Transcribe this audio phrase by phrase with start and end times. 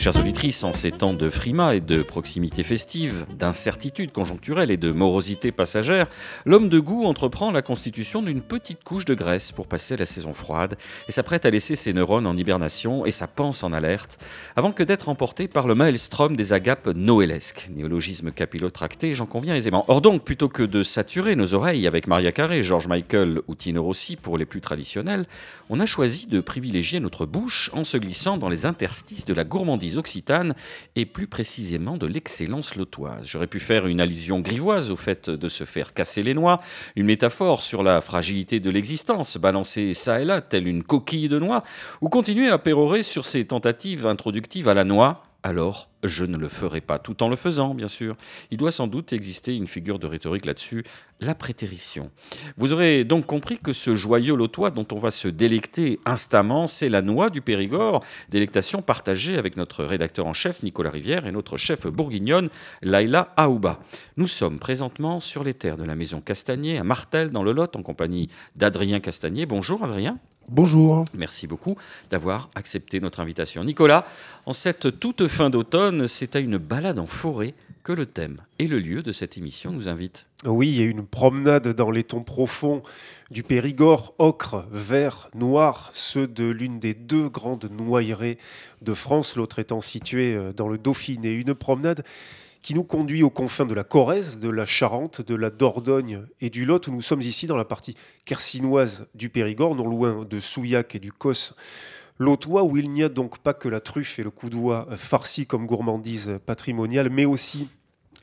[0.00, 4.92] Chers auditrices, en ces temps de frima et de proximité festive, d'incertitude conjoncturelle et de
[4.92, 6.06] morosité passagère,
[6.46, 10.32] l'homme de goût entreprend la constitution d'une petite couche de graisse pour passer la saison
[10.32, 14.18] froide et s'apprête à laisser ses neurones en hibernation et sa panse en alerte
[14.56, 17.68] avant que d'être emporté par le maelstrom des agapes noëlesques.
[17.70, 19.84] Néologisme capillotracté, j'en conviens aisément.
[19.88, 23.82] Or donc, plutôt que de saturer nos oreilles avec Maria Carré, George Michael ou Tino
[23.82, 25.26] Rossi pour les plus traditionnels,
[25.68, 29.44] on a choisi de privilégier notre bouche en se glissant dans les interstices de la
[29.44, 30.54] gourmandise occitane
[30.96, 33.26] et plus précisément de l'excellence lotoise.
[33.26, 36.60] J'aurais pu faire une allusion grivoise au fait de se faire casser les noix,
[36.96, 41.38] une métaphore sur la fragilité de l'existence, balancer ça et là telle une coquille de
[41.38, 41.62] noix,
[42.00, 46.48] ou continuer à pérorer sur ces tentatives introductives à la noix alors je ne le
[46.48, 48.16] ferai pas, tout en le faisant, bien sûr.
[48.50, 50.84] Il doit sans doute exister une figure de rhétorique là-dessus,
[51.20, 52.10] la prétérition.
[52.56, 56.88] Vous aurez donc compris que ce joyeux lotois dont on va se délecter instamment, c'est
[56.88, 61.58] la noix du Périgord, délectation partagée avec notre rédacteur en chef Nicolas Rivière et notre
[61.58, 62.48] chef bourguignonne
[62.80, 63.80] Laila Aouba.
[64.16, 67.76] Nous sommes présentement sur les terres de la maison Castagnier à Martel dans le Lot
[67.76, 69.44] en compagnie d'Adrien Castagnier.
[69.44, 70.18] Bonjour Adrien.
[70.52, 71.04] Bonjour.
[71.14, 71.76] Merci beaucoup
[72.10, 73.62] d'avoir accepté notre invitation.
[73.62, 74.04] Nicolas,
[74.46, 78.66] en cette toute fin d'automne, c'est à une balade en forêt que le thème et
[78.66, 80.26] le lieu de cette émission nous invitent.
[80.44, 82.82] Oui, a une promenade dans les tons profonds
[83.30, 88.38] du Périgord, ocre, vert, noir, ceux de l'une des deux grandes noyeraies
[88.82, 91.30] de France, l'autre étant située euh, dans le Dauphiné.
[91.30, 92.04] Une promenade
[92.62, 96.50] qui nous conduit aux confins de la Corrèze, de la Charente, de la Dordogne et
[96.50, 100.40] du Lot, où nous sommes ici dans la partie kersinoise du Périgord, non loin de
[100.40, 101.54] Souillac et du Cos.
[102.18, 105.66] L'Autois, où il n'y a donc pas que la truffe et le coudois farcis comme
[105.66, 107.70] gourmandise patrimoniale, mais aussi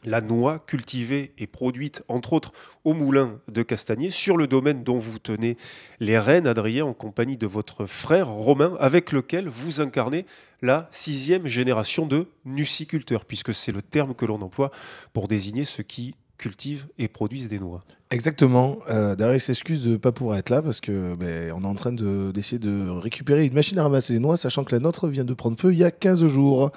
[0.07, 2.53] la noix cultivée et produite entre autres
[2.85, 5.57] au moulin de Castagnier sur le domaine dont vous tenez
[5.99, 10.25] les rênes, Adrien, en compagnie de votre frère Romain, avec lequel vous incarnez
[10.61, 14.71] la sixième génération de nuciculteurs, puisque c'est le terme que l'on emploie
[15.13, 17.81] pour désigner ceux qui cultivent et produisent des noix.
[18.09, 18.79] Exactement.
[18.89, 21.91] Euh, s'excuse de ne pas pouvoir être là parce que ben, on est en train
[21.91, 25.33] d'essayer de, récupérer une machine à ramasser les noix, sachant que la nôtre vient de
[25.33, 26.71] prendre feu il y a 15 jours.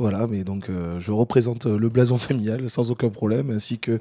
[0.00, 3.98] Voilà, mais donc euh, je représente le blason familial sans aucun problème, ainsi que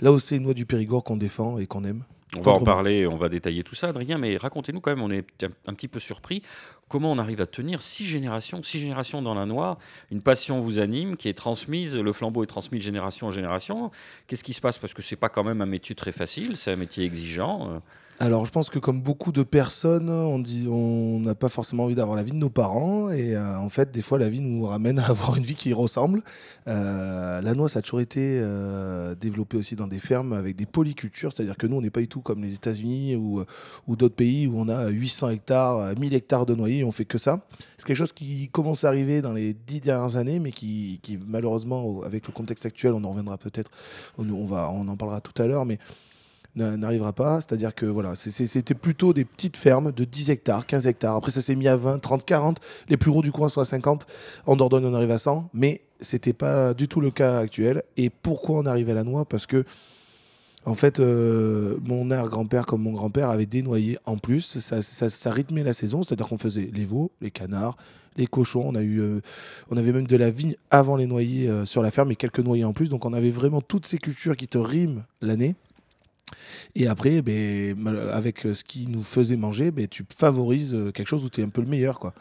[0.00, 2.02] là où c'est une noix du Périgord qu'on défend et qu'on aime.
[2.36, 5.10] On va en parler, on va détailler tout ça, Adrien, mais racontez-nous quand même, on
[5.12, 6.42] est un, petit peu surpris,
[6.88, 9.78] comment on arrive à tenir six générations, six générations dans la noix,
[10.10, 13.90] une passion vous anime, qui est transmise, le flambeau est transmis de génération en génération.
[14.26, 14.78] Qu'est-ce qui se passe?
[14.78, 17.70] Parce que c'est pas quand même un métier très facile, c'est un métier exigeant.
[17.70, 17.78] Euh.
[18.18, 21.94] Alors, je pense que comme beaucoup de personnes, on dit, on n'a pas forcément envie
[21.94, 24.64] d'avoir la vie de nos parents, et euh, en fait, des fois, la vie nous
[24.64, 26.22] ramène à avoir une vie qui ressemble.
[26.66, 28.42] Euh, la noix, ça a toujours été
[29.20, 32.08] développé aussi dans des fermes avec des polycultures, c'est-à-dire que nous, on n'est pas du
[32.08, 33.44] tout comme les États-Unis ou,
[33.88, 37.18] d'autres pays où on a 800 hectares, 1000 hectares de noyers, et on fait que
[37.18, 37.46] ça.
[37.76, 41.18] C'est quelque chose qui commence à arriver dans les dix dernières années, mais qui, qui
[41.18, 43.70] malheureusement, avec le contexte actuel, on en reviendra peut-être,
[44.18, 45.78] on, on en parlera tout à l'heure, mais
[46.56, 47.40] n'arrivera pas.
[47.40, 51.16] C'est-à-dire que voilà, c'était plutôt des petites fermes de 10 hectares, 15 hectares.
[51.16, 52.60] Après, ça s'est mis à 20, 30, 40.
[52.88, 54.06] Les plus gros du coin sont à 50.
[54.46, 55.50] En Dordogne, on arrive à 100.
[55.52, 57.82] Mais c'était pas du tout le cas actuel.
[57.96, 59.24] Et pourquoi on arrive à la noix?
[59.24, 59.64] Parce que,
[60.66, 64.58] en fait, euh, mon arrière-grand-père, comme mon grand-père, avait noyers en plus.
[64.58, 66.02] Ça, ça, rythmait la saison.
[66.02, 67.76] C'est-à-dire qu'on faisait les veaux, les canards,
[68.16, 68.64] les cochons.
[68.66, 69.20] On, a eu, euh,
[69.70, 72.40] on avait même de la vigne avant les noyers euh, sur la ferme et quelques
[72.40, 72.88] noyers en plus.
[72.88, 75.54] Donc on avait vraiment toutes ces cultures qui te riment l'année.
[76.74, 81.24] Et après, ben, avec ce qui nous faisait manger, ben, tu favorises euh, quelque chose
[81.24, 81.98] où tu es un peu le meilleur.
[81.98, 82.12] Quoi.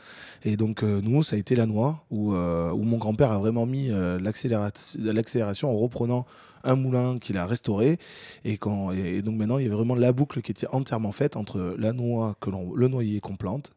[0.44, 3.40] Et donc, euh, nous, ça a été la noix, où, euh, où mon grand-père a
[3.40, 6.25] vraiment mis l'accélération en reprenant
[6.63, 7.98] un moulin qu'il a restauré.
[8.44, 8.94] Et, quand,
[9.24, 12.36] donc maintenant, il y avait vraiment la boucle qui était entièrement faite entre la noix,
[12.40, 13.74] que le noyer qu'on plante,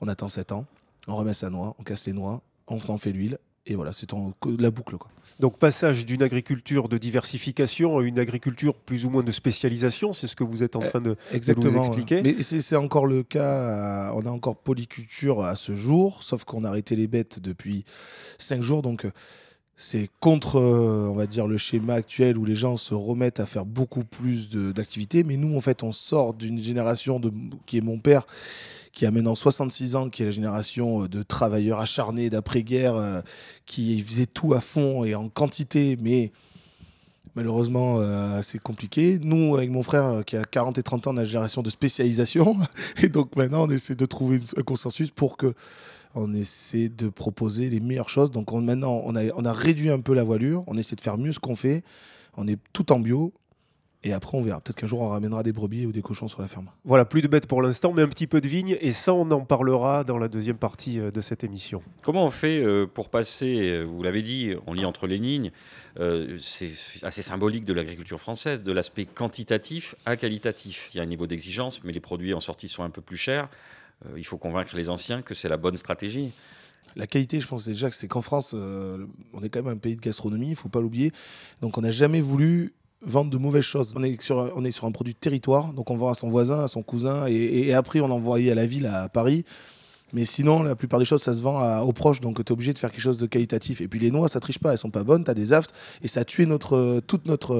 [0.00, 0.66] on attend 7 ans,
[1.08, 4.10] on remet sa noix, on casse les noix, on en fait l'huile, et voilà, c'est
[4.58, 4.96] la boucle.
[4.96, 5.10] Quoi.
[5.38, 10.26] Donc passage d'une agriculture de diversification à une agriculture plus ou moins de spécialisation, c'est
[10.26, 12.22] ce que vous êtes en train de, nous expliquer.
[12.22, 16.68] Mais c'est encore le cas, on a encore polyculture à ce jour, sauf qu'on a
[16.68, 17.84] arrêté les bêtes depuis
[18.38, 19.12] 5 jours, donc euh,
[19.76, 23.46] c'est contre, euh, on va dire, le schéma actuel où les gens se remettent à
[23.46, 25.24] faire beaucoup plus d'activités.
[25.24, 27.32] Mais nous, en fait, on sort d'une génération de,
[27.66, 28.26] qui est mon père,
[28.92, 33.20] qui a maintenant 66 ans, qui est la génération euh, de travailleurs acharnés d'après-guerre, euh,
[33.66, 36.30] qui faisait tout à fond et en quantité, mais
[37.34, 39.18] malheureusement euh, assez compliqué.
[39.22, 41.70] Nous, avec mon frère qui a 40 et 30 ans, on a une génération de
[41.70, 42.56] spécialisation.
[43.02, 45.54] Et donc maintenant, on essaie de trouver un consensus pour que
[46.14, 48.30] on essaie de proposer les meilleures choses.
[48.30, 51.16] Donc maintenant, on a, on a réduit un peu la voilure, on essaie de faire
[51.16, 51.84] mieux ce qu'on fait.
[52.36, 53.32] On est tout en bio.
[54.04, 54.60] Et après, on verra.
[54.60, 56.68] Peut-être qu'un jour, on ramènera des brebis ou des cochons sur la ferme.
[56.84, 58.76] Voilà, plus de bêtes pour l'instant, mais un petit peu de vignes.
[58.80, 61.82] Et ça, on en parlera dans la deuxième partie euh, de cette émission.
[62.02, 65.52] Comment on fait euh, pour passer, euh, vous l'avez dit, on lit entre les lignes,
[66.38, 66.70] c'est
[67.02, 70.88] assez symbolique de l'agriculture française, de l'aspect quantitatif à qualitatif.
[70.92, 73.18] Il y a un niveau d'exigence, mais les produits en sortie sont un peu plus
[73.18, 73.48] chers.
[74.16, 76.32] il faut convaincre les anciens que c'est la bonne stratégie.
[76.96, 79.96] La qualité, je pense déjà que c'est qu'en France, on est quand même un pays
[79.96, 81.12] de gastronomie, il ne faut pas l'oublier.
[81.60, 82.72] Donc on n'a jamais voulu
[83.04, 83.94] vendre de mauvaises choses.
[83.96, 86.82] On est, sur, un produit de territoire, donc on vend à son voisin, à son
[86.82, 89.44] cousin, et, après on envoie à la ville, à Paris.
[90.14, 92.74] Mais sinon, la plupart des choses, ça se vend aux proches, donc tu es obligé
[92.74, 93.80] de faire quelque chose de qualitatif.
[93.80, 95.74] Et puis les noix, ça triche pas, elles sont pas bonnes, tu as des aftes,
[96.02, 97.54] et ça a tué notre, toute, notre,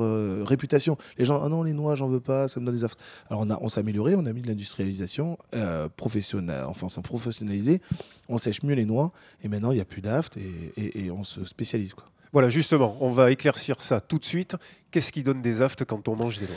[0.00, 0.96] euh, réputation.
[1.18, 3.00] Les gens, ah non, les noix, j'en veux pas, ça me donne des aftes.
[3.28, 7.80] Alors on, on s'est amélioré, on a mis de l'industrialisation euh, professionnelle, enfin, s'est professionnalisé,
[8.28, 9.10] on sèche mieux les noix,
[9.42, 11.94] et maintenant il n'y a plus d'aftes, et, et on se spécialise.
[11.94, 12.04] quoi.
[12.32, 14.56] Voilà, justement, on va éclaircir ça tout de suite.
[14.90, 16.56] Qu'est-ce qui donne des aftes quand on mange des noix?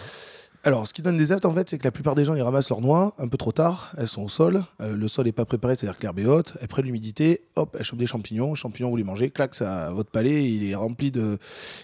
[0.66, 2.42] Alors, ce qui donne des aftes, en fait, c'est que la plupart des gens, ils
[2.42, 3.92] ramassent leurs noix un peu trop tard.
[3.98, 4.64] Elles sont au sol.
[4.80, 6.54] Euh, le sol n'est pas préparé, c'est-à-dire que l'herbe est haute.
[6.62, 8.56] Après l'humidité, hop, elles chopent des champignons.
[8.56, 11.38] champignons, vous les mangez, clac, ça, votre palais, il est rempli de.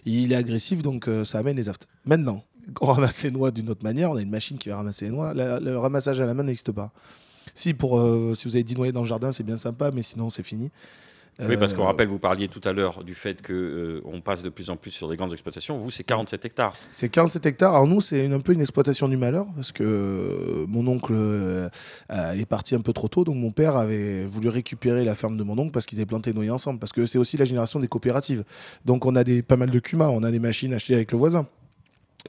[0.05, 1.87] Il est agressif, donc euh, ça amène les aftes.
[2.05, 2.45] Maintenant,
[2.81, 4.11] on ramasse les noix d'une autre manière.
[4.11, 5.33] On a une machine qui va ramasser les noix.
[5.33, 6.93] le ramassage à la main n'existe pas.
[7.55, 10.03] Si, pour, euh, si vous avez 10 noyers dans le jardin, c'est bien sympa, mais
[10.03, 10.71] sinon, c'est fini.
[11.41, 14.41] Oui, parce qu'on euh, rappelle, vous parliez tout à l'heure du fait qu'on euh, passe
[14.41, 15.77] de plus en plus sur des grandes exploitations.
[15.77, 16.75] Vous, c'est 47 hectares.
[16.91, 17.73] C'est 47 hectares.
[17.75, 21.13] Alors nous, c'est un peu une exploitation du malheur parce que euh, mon oncle
[22.09, 23.23] est parti un peu trop tôt.
[23.23, 26.33] Donc mon père avait voulu récupérer la ferme de mon oncle parce qu'ils avaient planté
[26.33, 26.79] noyer ensemble.
[26.79, 28.43] Parce que c'est aussi la génération des coopératives.
[28.85, 31.17] Donc on a des, pas mal de cumas, on a des machines achetées avec le
[31.17, 31.47] voisin.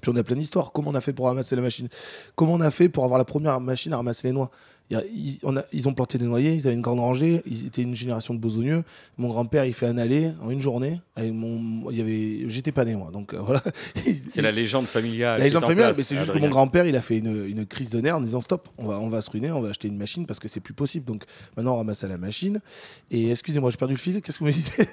[0.01, 0.71] Puis on a plein d'histoires.
[0.73, 1.89] Comment on a fait pour ramasser la machine?
[2.37, 4.51] Comment on a fait pour avoir la première machine à ramasser les noix?
[4.91, 7.83] Ils, on a, ils, ont planté des noyers, ils avaient une grande rangée, ils étaient
[7.83, 8.83] une génération de besogneux.
[9.19, 11.01] Mon grand-père, il fait un aller en une journée.
[11.17, 13.63] mon, il y avait, j'étais pas né moi, donc euh, voilà.
[14.29, 15.39] C'est la légende familiale.
[15.39, 17.91] La légende familiale, mais c'est juste que mon grand-père, il a fait une, une, crise
[17.91, 19.97] de nerfs en disant stop, on va, on va se ruiner, on va acheter une
[19.97, 21.05] machine parce que c'est plus possible.
[21.07, 21.25] Donc
[21.57, 22.61] maintenant, on ramasse à la machine.
[23.11, 24.21] Et excusez-moi, j'ai perdu le fil.
[24.21, 24.85] Qu'est-ce que vous me disiez?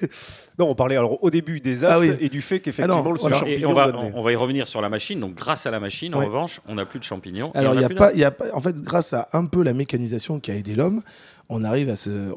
[0.60, 3.18] Non, on parlait alors au début des aftes ah et du fait qu'effectivement ah le
[3.18, 3.70] champignon.
[3.70, 5.20] on va, on, va y revenir sur la machine.
[5.20, 7.52] Donc grâce à la machine, en revanche, on n'a plus de champignons.
[7.54, 9.64] Alors il y a pas, il y a pas, en fait, grâce à un peu
[9.64, 11.02] la mécanisation qui a aidé l'homme,
[11.50, 12.34] on arrive à se.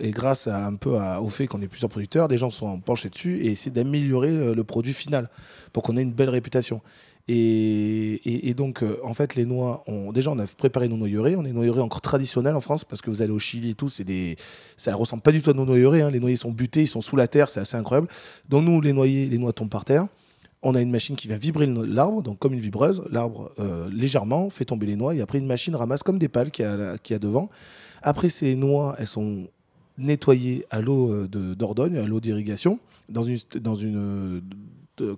[0.00, 3.38] et grâce un peu au fait qu'on est plusieurs producteurs, des gens sont penchés dessus
[3.38, 5.30] et essaient d'améliorer euh, le produit final
[5.72, 6.80] pour qu'on ait une belle réputation.
[7.32, 11.36] Et, donc, euh, en fait, les noix, on, déjà, on a préparé nos noyerées.
[11.36, 13.88] On est noyerées encore traditionnelles en France parce que vous allez au Chili et tout,
[14.04, 14.36] des,
[14.76, 16.02] ça ressemble pas du tout à nos noyerées.
[16.02, 16.10] Hein.
[16.10, 18.08] Les noyers sont butés, ils sont sous la terre, c'est assez incroyable.
[18.48, 20.08] Donc, nous, les noyers, les noix tombent par terre.
[20.62, 23.02] On a une machine qui vient vibrer l'arbre, donc comme une vibreuse.
[23.10, 25.14] L'arbre, euh, légèrement, fait tomber les noix.
[25.14, 27.48] Et après, une machine ramasse comme des pales qu'il y, a devant.
[28.02, 29.48] Après, ces noix, elles sont
[29.96, 32.78] nettoyées à l'eau euh, d'Ordogne, à l'eau d'irrigation,
[33.08, 34.42] dans une, dans une,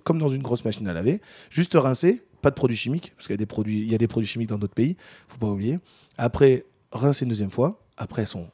[0.03, 1.19] comme dans une grosse machine à laver.
[1.49, 3.97] Juste rincées, pas de produits chimiques, parce qu'il y a des produits, il y a
[3.97, 4.95] des produits chimiques dans d'autres pays,
[5.27, 5.79] faut pas oublier.
[6.17, 7.79] Après, rincer une deuxième fois.
[7.97, 8.47] Après, elles sont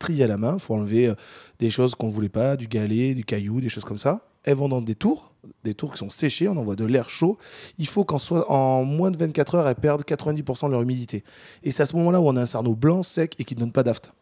[0.00, 0.58] triées à la main.
[0.58, 1.14] faut enlever euh,
[1.60, 4.68] des choses qu'on voulait pas, du galet, du caillou, des choses comme ça elles vont
[4.68, 5.32] dans des tours,
[5.64, 7.38] des tours qui sont séchées, on envoie de l'air chaud.
[7.78, 8.18] Il faut qu'en
[8.48, 11.24] en moins de 24 heures, elles perdent 90% de leur humidité.
[11.62, 13.60] Et c'est à ce moment-là où on a un sarneau blanc, sec et qui ne
[13.60, 14.12] donne pas d'aft.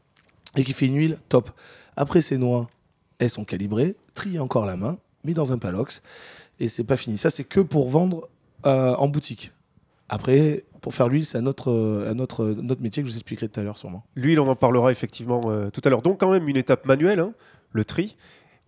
[0.56, 1.50] Et qui fait une huile top.
[1.96, 2.68] Après ces noix,
[3.18, 6.02] elles sont calibrées, triées encore la main, mis dans un palox.
[6.58, 7.18] Et c'est pas fini.
[7.18, 8.28] Ça, c'est que pour vendre
[8.66, 9.52] euh, en boutique.
[10.08, 13.60] Après, pour faire l'huile, c'est un autre, un, autre, métier que je vous expliquerai tout
[13.60, 14.04] à l'heure sûrement.
[14.16, 16.02] L'huile, on en parlera effectivement euh, tout à l'heure.
[16.02, 17.32] Donc quand même une étape manuelle, hein,
[17.72, 18.16] le tri.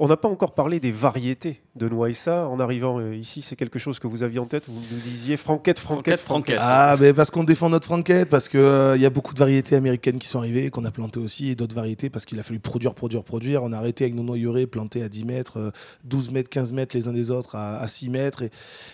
[0.04, 2.46] On n'a pas encore parlé des variétés de noix et ça.
[2.48, 4.64] En arrivant euh, ici, c'est quelque chose que vous aviez en tête.
[4.68, 6.58] Vous nous disiez franquette, franquette, franquette.
[6.60, 9.74] Ah, mais parce qu'on défend notre franquette, parce qu'il euh, y a beaucoup de variétés
[9.74, 12.60] américaines qui sont arrivées, qu'on a plantées aussi, et d'autres variétés parce qu'il a fallu
[12.60, 13.62] produire, produire, produire.
[13.62, 15.72] On a arrêté avec nos noyerées plantées à 10 mètres,
[16.04, 18.42] 12 euh, mètres, 15 mètres les uns des autres, à, 6 mètres.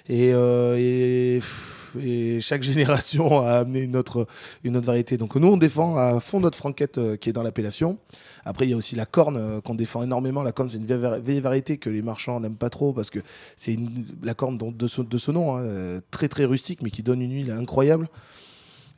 [0.09, 1.41] Et, et,
[2.41, 4.27] chaque génération a amené une autre,
[4.63, 5.17] une autre variété.
[5.17, 7.99] Donc nous, on défend à fond notre franquette qui est dans l'appellation.
[8.49, 10.43] Après, il y a aussi la corne euh, qu'on défend énormément.
[10.43, 13.21] La corne, c'est une vieille variété que les marchands n'aiment pas trop parce que
[13.57, 13.77] c'est
[14.23, 17.51] la corne de ce, nom, hein, euh, très très rustique, mais qui donne une huile
[17.51, 18.09] incroyable.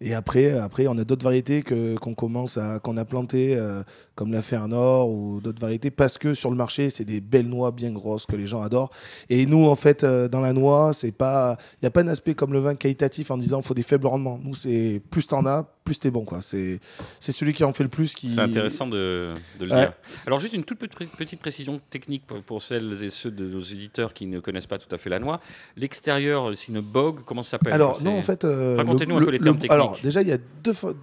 [0.02, 3.82] Et après, après on a d'autres variétés que, qu'on commence à, qu'on a plantées, euh,
[4.14, 7.70] comme la Fernor ou d'autres variétés, parce que sur le marché, c'est des belles noix
[7.70, 8.90] bien grosses que les gens adorent.
[9.28, 12.34] Et nous, en fait, dans la noix, c'est pas, il n'y a pas un aspect
[12.34, 14.40] comme le vin qualitatif en disant faut des faibles rendements.
[14.42, 16.24] Nous, c'est plus t'en as, plus t'es bon.
[16.24, 16.40] quoi.
[16.42, 16.78] C'est
[17.20, 18.30] celui qui en fait le plus qui.
[18.30, 19.80] C'est intéressant de, de le Ouais.
[19.80, 19.92] dire.
[20.28, 24.12] Alors juste une toute petite, précision technique pour, pour celles et ceux de nos éditeurs
[24.14, 25.40] qui ne connaissent pas tout à fait la noix.
[25.76, 27.72] L'extérieur, c'est une bog, comment ça s'appelle?
[27.72, 28.44] Alors non, en fait.
[28.44, 30.04] euh, Racontez-nous un peu les le- termes le- Alors techniques.
[30.04, 30.38] déjà, il y a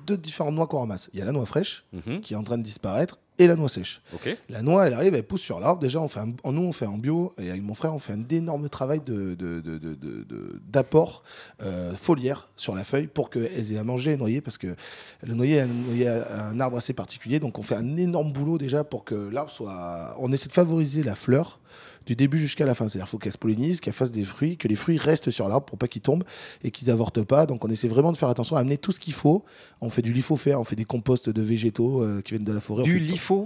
[0.06, 1.10] deux différentes noix qu'on ramasse.
[1.14, 3.56] Il y a la noix fraîche Mhm, qui est en train de disparaître et la
[3.56, 4.02] noix sèche.
[4.50, 5.80] La noix, elle arrive, elle pousse sur l'arbre.
[5.82, 8.00] Déjà, on fait un- en nous, on fait en bio, et avec mon frère, on
[8.00, 11.24] fait un énorme travail de, de- d'apport
[11.62, 14.76] euh, foliaire sur la feuille pour qu'elles aient à manger les noyers, parce que
[15.24, 17.40] le noyer, est un, noyer un arbre assez particulier.
[17.40, 20.16] Donc, on fait un énorme boulot déjà pour que l'arbre soit.
[20.20, 21.60] On essaie de favoriser la fleur
[22.08, 22.88] du début jusqu'à la fin.
[22.88, 25.48] C'est-à-dire qu'il faut qu'elle se pollinisent, qu'elle fasse des fruits, que les fruits restent sur
[25.48, 26.24] l'arbre pour pas qu'ils tombent
[26.64, 27.46] et qu'ils avortent pas.
[27.46, 29.44] Donc on essaie vraiment de faire attention à amener tout ce qu'il faut.
[29.82, 32.62] On fait du lithofère, on fait des composts de végétaux euh, qui viennent de la
[32.62, 32.84] forêt.
[32.84, 33.46] Du euh,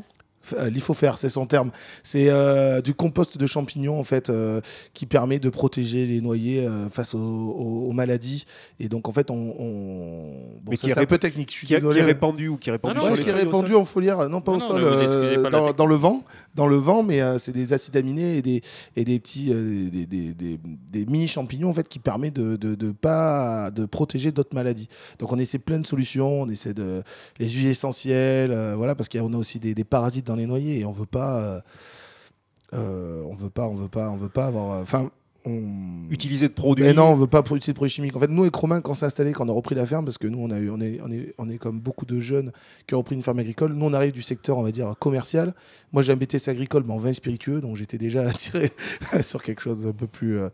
[0.70, 1.72] L'IFOFER, c'est son terme.
[2.04, 4.62] C'est euh, du compost de champignons en fait euh,
[4.94, 8.46] qui permet de protéger les noyers euh, face aux, aux- aux maladies.
[8.80, 10.34] Et donc en fait, on, on...
[10.64, 11.50] Bon, c'est un peu technique.
[11.52, 11.96] Je suis qui, a- désolé.
[11.98, 13.86] qui est répandu ou qui est répandu Non, Ouais, non, sur qui est répandu en
[13.86, 16.24] foliaire, non pas Non, au sol, euh, pas dans, dans le vent,
[16.56, 18.62] dans le vent, mais euh, c'est des acides aminés et des
[18.96, 20.60] et des petits euh, des, des, des-
[20.92, 24.88] des mini champignons en fait qui permet de, de, de pas de protéger d'autres maladies.
[25.20, 27.04] Donc on essaie plein de solutions, on essaie de
[27.40, 30.86] les huiles essentielles, euh, voilà parce qu'on a aussi des parasites dans les noyers et
[30.86, 31.62] on veut pas euh,
[32.74, 35.12] euh, on veut pas on veut pas on veut pas avoir euh, enfin
[35.44, 36.08] on...
[36.12, 36.86] Utiliser de produits.
[36.86, 38.16] Mais non, on veut pas utiliser de produits chimiques.
[38.16, 40.06] En fait, nous, avec Romain, quand on s'est installé, quand on a repris la ferme,
[40.06, 42.20] parce que nous, on, a eu, on, est, on, est, on est comme beaucoup de
[42.20, 42.52] jeunes
[42.86, 43.74] qui ont repris une ferme agricole.
[43.74, 45.56] Nous, on arrive du secteur, on va dire, commercial.
[45.94, 48.72] Moi, j'ai un BTC agricole, mais en vin spiritueux, donc j'étais déjà attiré
[49.22, 50.50] sur quelque chose un peu plus euh,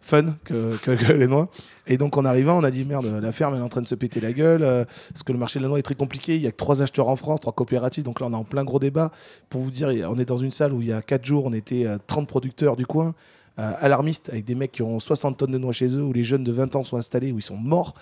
[0.00, 1.48] fun que, les noix.
[1.86, 3.88] Et donc, en arrivant, on a dit merde, la ferme, elle est en train de
[3.88, 6.36] se péter la gueule, euh, parce que le marché de la noix est très compliqué.
[6.36, 8.04] Il y a que trois acheteurs en France, trois coopératives.
[8.04, 9.10] Donc là, on est en plein gros débat.
[9.50, 11.52] Pour vous dire, on est dans une salle où il y a quatre jours, on
[11.52, 13.14] était euh, 30 producteurs du coin
[13.58, 16.22] euh, alarmistes avec des mecs qui ont 60 tonnes de noix chez eux, où les
[16.22, 17.94] jeunes de 20 ans sont installés, où ils sont morts.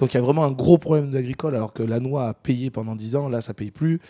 [0.00, 2.70] Donc il y a vraiment un gros problème d'agricole, alors que la noix a payé
[2.70, 4.00] pendant 10 ans, là ça paye plus.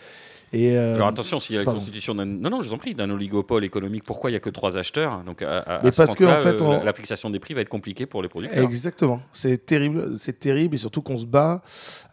[0.55, 1.79] Et, euh, Alors attention, s'il y a la pardon.
[1.79, 2.25] constitution d'un...
[2.25, 4.77] Non, non, je vous en prie, d'un oligopole économique, pourquoi il n'y a que trois
[4.77, 6.93] acheteurs Donc à, à- Mais à ce parce que, compte-là, en fait, euh, on- la-
[6.93, 8.63] fixation des prix va être compliquée pour les producteurs.
[8.63, 11.61] Exactement, c'est terrible, c'est terrible et surtout qu'on se bat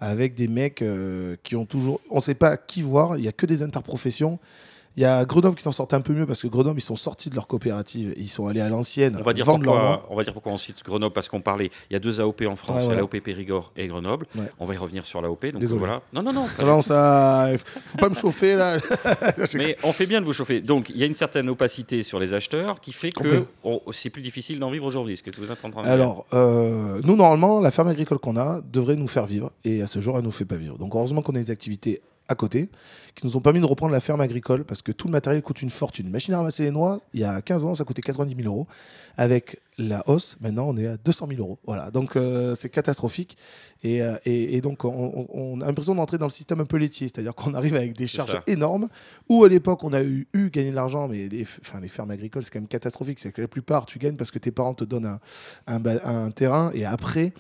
[0.01, 3.33] avec des mecs euh, qui ont toujours, on sait pas qui voir, il y a
[3.33, 4.41] que des interprofessions.
[4.97, 6.97] Il y a Grenoble qui s'en sortent un peu mieux parce que Grenoble ils sont
[6.97, 9.91] sortis de leur coopérative, ils sont allés à l'ancienne On va, dire vendre leur noix.
[9.99, 12.21] pourquoi, on va dire pourquoi on cite Grenoble, parce qu'on parlait, il y a deux
[12.21, 12.99] AOP en France, voilà.
[13.01, 14.27] l'AOP Périgord et Grenoble.
[14.37, 14.45] Ouais.
[14.61, 15.47] On va y revenir sur l'AOP.
[15.53, 15.79] Donc Désolé.
[15.79, 16.03] voilà.
[16.13, 16.47] Non, non, non.
[16.63, 17.49] Non, ça,
[17.87, 18.77] faut pas me chauffer là.
[19.55, 20.61] Mais on fait bien de vous chauffer.
[20.61, 24.11] Donc, il y a une certaine opacité sur les acheteurs qui fait que on- c'est
[24.11, 25.17] plus difficile d'en vivre aujourd'hui.
[25.17, 25.89] Ce que vous êtes en train de.
[25.89, 29.51] Alors, euh, nous, normalement, la ferme agricole qu'on a devrait nous faire vivre.
[29.65, 30.77] Et à ce jour, elle nous fait pas vivre.
[30.79, 32.71] Donc, heureusement qu'on a des activités à côté
[33.15, 35.61] qui nous ont permis de reprendre la ferme agricole parce que tout le matériel coûte
[35.61, 36.07] une fortune.
[36.07, 38.49] Une machine à ramasser les noix, il y a 15 ans, ça coûtait 90 000
[38.49, 38.67] euros.
[39.19, 41.59] Avec la hausse, maintenant, on est à 200 000 euros.
[41.67, 41.91] Voilà.
[41.91, 43.37] Donc, euh, c'est catastrophique.
[43.83, 47.09] Et, euh, et- et donc, on, a l'impression d'entrer dans le système un peu laitier.
[47.09, 48.89] C'est-à-dire qu'on arrive avec des charges énormes
[49.29, 52.11] où, à l'époque, on a eu, eu gagné de l'argent, mais les, enfin, les fermes
[52.13, 53.19] agricoles, c'est quand même catastrophique.
[53.19, 55.21] C'est que la plupart, tu gagnes parce que tes parents te donnent un,
[55.67, 57.35] un, ba- un terrain et après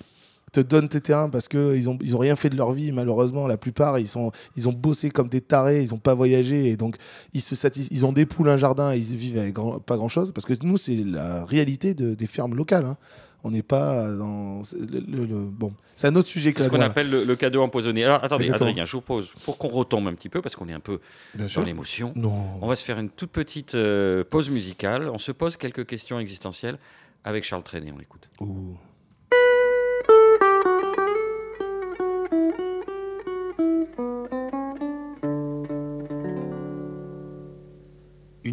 [0.53, 3.47] te donnent tes terrains parce qu'ils ont, ils ont rien fait de leur vie malheureusement
[3.47, 6.77] la plupart ils, sont, ils ont bossé comme des tarés ils ont pas voyagé et
[6.77, 6.97] donc
[7.33, 9.97] ils, se satis- ils ont des poules un jardin et ils vivent avec grand- pas
[9.97, 12.97] grand chose parce que nous c'est la réalité de- des fermes locales hein.
[13.45, 16.69] on n'est pas dans c'est le, le- le- bon c'est un autre sujet C'est ce
[16.69, 18.03] qu'on appelle le, cadeau empoisonné.
[18.05, 18.71] Alors attendez, Exactement.
[18.71, 20.99] Adrien, je vous pose, pour qu'on retombe un petit peu, parce qu'on est un peu
[21.35, 25.09] bien sûr l'émotion, non on va se faire une toute petite euh, pause musicale.
[25.13, 26.79] On se pose quelques questions existentielles
[27.25, 27.93] avec Charles Trenet.
[27.95, 28.27] On l'écoute.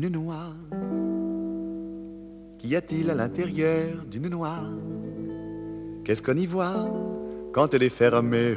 [0.02, 0.54] Une noix.
[2.58, 4.64] Qu'y a-t-il à l'intérieur d'une noix?
[6.06, 6.88] Qu'est-ce qu'on y voit
[7.52, 8.56] quand elle est fermée?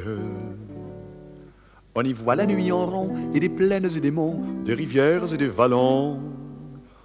[1.95, 5.33] On y voit la nuit en rond et des plaines et des monts, des rivières
[5.33, 6.21] et des vallons.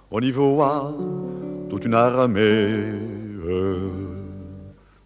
[0.09, 0.93] On y voit
[1.67, 2.93] toute une armée.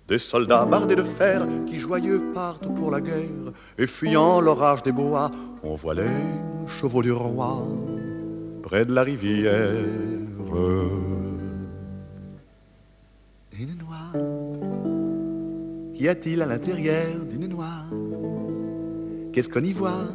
[0.08, 4.92] Des soldats bardés de fer qui joyeux partent pour la guerre et fuyant l'orage des
[4.92, 5.32] bois,
[5.63, 6.04] on voit les
[6.68, 7.63] chevaux du roi
[8.74, 9.86] près de la rivière.
[13.60, 14.10] Une noix.
[15.94, 17.86] Qu'y a-t-il à l'intérieur d'une noix?
[19.32, 20.08] Qu'est-ce qu'on y voit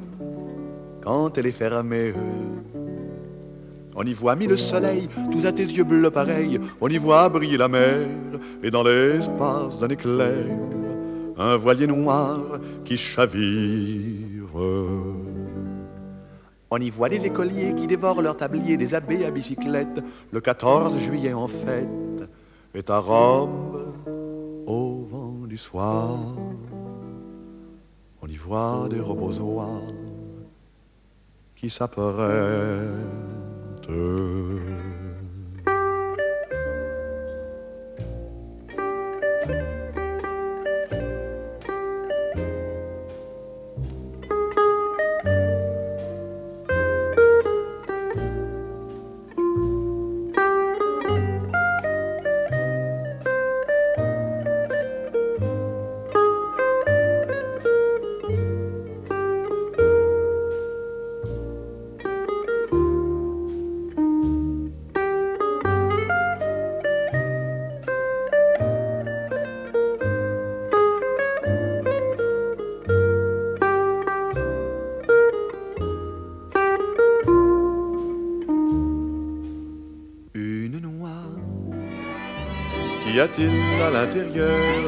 [1.04, 2.12] quand elle est fermée?
[3.94, 6.58] On y voit mille soleils, tous à tes yeux bleus pareils.
[6.80, 8.08] On y voit briller la mer
[8.64, 10.46] et dans l'espace d'un éclair,
[11.36, 14.50] un voilier noir qui chavire.
[16.70, 20.02] On y voit des écoliers qui dévorent leur tablier, des abbés à bicyclette.
[20.30, 22.28] Le 14 juillet en fête
[22.74, 23.94] est à Rome
[24.66, 26.18] au vent du soir.
[28.20, 29.80] On y vois des robozois
[31.56, 32.88] qui s'apprêtent.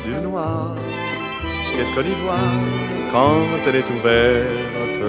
[0.05, 0.75] D'une noix
[1.77, 2.35] Qu'est-ce qu'on y voit
[3.13, 5.01] quand elle est ouverte?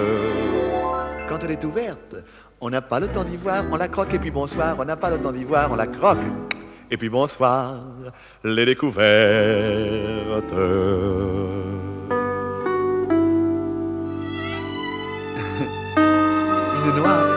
[1.28, 2.16] Quand elle est ouverte,
[2.60, 4.76] on n'a pas le temps d'y voir, on la croque et puis bonsoir.
[4.78, 6.18] On n'a pas le temps d'y voir, on la croque
[6.90, 7.80] et puis bonsoir.
[8.44, 10.52] Les découvertes.
[15.96, 17.31] Une noix.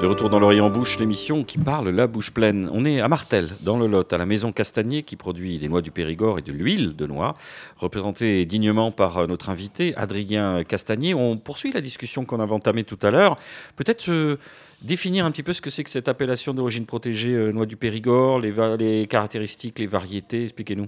[0.00, 2.70] De retour dans l'Orient Bouche, l'émission qui parle la bouche pleine.
[2.72, 5.82] On est à Martel, dans le Lot, à la maison Castagnier qui produit des noix
[5.82, 7.34] du Périgord et de l'huile de noix,
[7.78, 11.14] représenté dignement par euh, notre invité Adrien Castagnier.
[11.14, 13.38] On poursuit la discussion qu'on avait entamée tout à l'heure.
[13.74, 14.38] Peut-être se
[14.82, 17.76] définir un petit peu ce que c'est que cette appellation d'origine protégée euh, noix du
[17.76, 20.44] Périgord, les, caractéristiques, les variétés.
[20.44, 20.86] Expliquez-nous.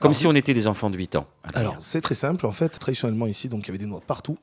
[0.00, 1.26] Comme Alors, si on était des enfants de 8 ans.
[1.54, 2.46] Alors, c'est très simple.
[2.46, 4.38] En fait, traditionnellement, ici, donc, il y avait des noix partout.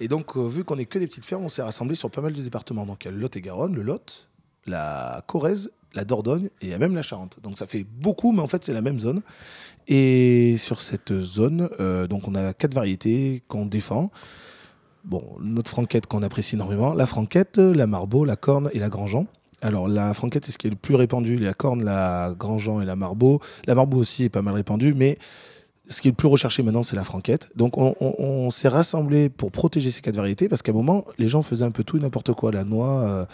[0.00, 2.20] Et donc, euh, vu qu'on est que des petites fermes, on s'est rassemblés sur pas
[2.20, 2.86] mal de départements.
[2.86, 4.28] Donc, il y a le Lot et Garonne, le Lot,
[4.66, 7.38] la Corrèze, la Dordogne et il y a même la Charente.
[7.42, 9.22] Donc, ça fait beaucoup, mais en fait, c'est la même zone.
[9.88, 14.10] Et sur cette zone, euh, donc, on a quatre variétés qu'on défend.
[15.04, 16.94] Bon, notre franquette qu'on apprécie énormément.
[16.94, 19.26] La franquette, la marbeau, la corne et la grangeon.
[19.60, 21.36] Alors, la franquette, c'est ce qui est le plus répandu.
[21.36, 23.40] La corne, la grangeon et la marbeau.
[23.66, 25.18] La marbeau aussi est pas mal répandue, mais
[25.88, 27.50] ce qui est le plus recherché maintenant, c'est la franquette.
[27.56, 31.42] Donc, on, s'est rassemblés pour protéger ces quatre variétés parce qu'à un moment, les gens
[31.42, 32.50] faisaient un peu tout et n'importe quoi.
[32.50, 33.24] La noix, euh,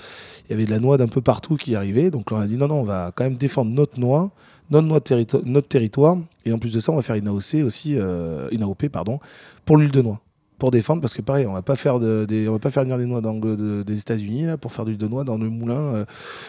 [0.49, 2.11] il y avait de la noix d'un peu partout qui arrivait.
[2.11, 4.31] Donc, on a dit non, non, on va quand même défendre notre noix,
[4.71, 5.01] notre, noix
[5.45, 6.17] notre territoire.
[6.45, 9.21] Et en plus de ça, on va faire une AOC aussi, euh, une AOP, pardon,
[9.65, 10.21] pour l'huile de noix.
[10.59, 12.83] Pour défendre, parce que pareil, on va pas faire de, des, on va pas faire
[12.83, 15.79] venir des noix de- des États-Unis là, pour faire l'huile de noix dans le moulin
[15.95, 16.05] euh,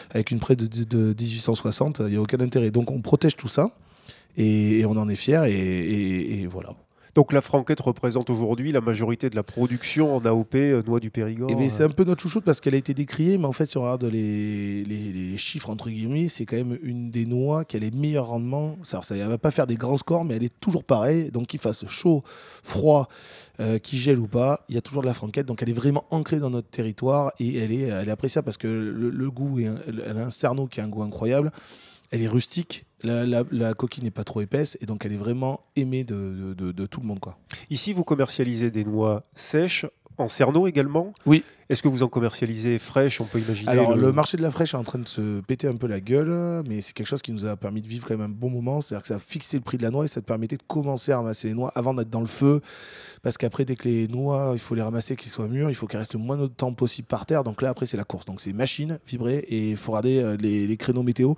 [0.10, 2.00] avec une près de, de- de 1860.
[2.00, 2.72] Il n'y a aucun intérêt.
[2.72, 3.69] Donc on protège tout ça
[4.36, 6.69] et, et on en est fiers et, et- et voilà.
[7.15, 11.10] Donc la franquette représente aujourd'hui la majorité de la production en AOP euh, noix du
[11.12, 11.50] Périgord.
[11.50, 11.88] Et bien, c'est euh.
[11.88, 14.04] un peu notre chouchoute parce qu'elle a été décriée, mais en fait, si on regarde
[14.06, 17.91] les, les- les chiffres, entre guillemets, c'est quand même une des noix qui a les
[17.91, 18.78] meilleurs rendements.
[18.84, 21.32] Ça, ça, elle va pas faire des grands scores, mais elle est toujours pareille.
[21.32, 22.24] Donc, qu'il fasse chaud,
[22.63, 23.08] froid,
[23.60, 25.45] euh, qu'il gèle ou pas, il y a toujours de la franquette.
[25.48, 28.58] Donc, elle est vraiment ancrée dans notre territoire et elle est, elle est appréciable parce
[28.58, 31.52] que le, le goût, est elle a un cerneau qui a un goût incroyable.
[32.12, 35.18] Elle est rustique, la, la- la coquille n'est pas trop épaisse et donc elle est
[35.18, 37.20] vraiment aimée de, de- de- de tout le monde.
[37.20, 37.38] Quoi.
[37.70, 39.86] Ici, vous commercialisez des noix sèches,
[40.18, 41.14] en cerneau également?
[41.26, 41.44] Oui.
[41.70, 43.70] Est-ce que vous en commercialisez fraîches On peut imaginer.
[43.70, 44.12] Alors, le...
[44.12, 46.82] marché de la fraîche est en train de se péter un peu la gueule, mais
[46.82, 48.82] c'est quelque chose qui nous a permis de vivre quand même un bon moment.
[48.82, 50.64] C'est-à-dire que ça a fixé le prix de la noix et ça te permettait de
[50.64, 52.62] commencer à ramasser les noix avant d'être dans le feu.
[53.22, 55.86] Parce qu'après, dès que les noix, il faut les ramasser, qu'ils soient mûrs, il faut
[55.86, 57.44] qu'elles restent le moins de temps possible par terre.
[57.44, 58.26] Donc là, après, c'est la course.
[58.26, 61.36] Donc, c'est machine, vibrer et il faut regarder euh, les, les créneaux météo.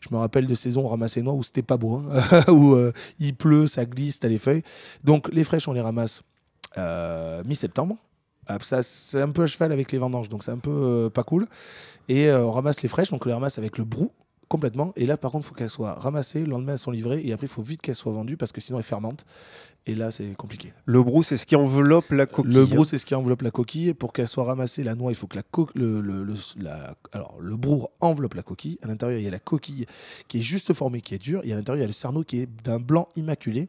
[0.00, 2.44] Je me rappelle de saisons où on ramassait les noix où c'était pas beau, hein,
[2.50, 4.62] où euh, il pleut, ça glisse, t'as les feuilles.
[5.04, 6.22] Donc, les fraîches, on les ramasse
[6.78, 7.98] euh, mi-septembre.
[8.46, 11.10] Ah, ça, c'est un peu à cheval avec les vendanges, donc c'est un peu euh,
[11.10, 11.46] pas cool.
[12.08, 14.12] Et euh, on ramasse les fraîches, donc on les ramasse avec le brou
[14.48, 14.92] complètement.
[14.94, 17.32] Et là, par contre, il faut qu'elles soient ramassées, le lendemain, elles sont livrées, et
[17.32, 19.24] après, il faut vite qu'elles soient vendues parce que sinon, elles fermentent.
[19.88, 20.72] Et là, c'est compliqué.
[20.84, 22.52] Le brou, c'est ce qui enveloppe la coquille.
[22.52, 23.94] Le brou, c'est ce qui enveloppe la coquille.
[23.94, 25.42] Pour qu'elle soit ramassée, la noix, il faut que la,
[25.74, 28.78] le, le, le- la- alors, le brou enveloppe la coquille.
[28.82, 29.86] À l'intérieur, il y a la coquille
[30.26, 31.40] qui est juste formée, qui est dure.
[31.44, 33.68] Et à l'intérieur, il y a le cerneau qui est d'un blanc immaculé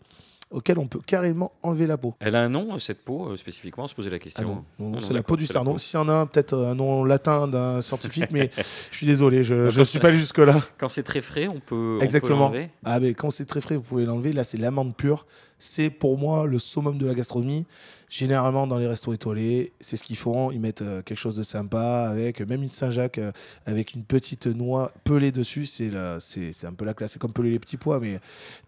[0.50, 2.16] auquel on peut carrément enlever la peau.
[2.20, 4.44] Elle a un nom, cette peau, euh, spécifiquement, on se posait la Ah question.
[4.48, 5.78] non, non, non, c'est la peau du peau.
[5.78, 8.50] S'il y en a un, peut-être un nom latin d'un scientifique, mais
[8.92, 10.56] je suis désolé, je ne suis pas allé jusque-là.
[10.78, 12.52] Quand c'est très frais, on peut, on peut Exactement.
[12.84, 14.34] Ah, mais quand c'est très frais, vous pouvez l'enlever.
[14.34, 15.26] Là, c'est l'amande pure.
[15.60, 17.66] C'est pour moi le summum de la gastronomie.
[18.10, 20.50] Généralement, dans les restos étoilés, c'est ce qu'ils font.
[20.52, 23.32] Ils mettent euh, quelque chose de sympa avec même une Saint-Jacques euh,
[23.66, 25.66] avec une petite noix pelée dessus.
[25.66, 27.12] C'est la- c'est c'est un peu la classe.
[27.14, 28.20] C'est comme peler les petits pois, mais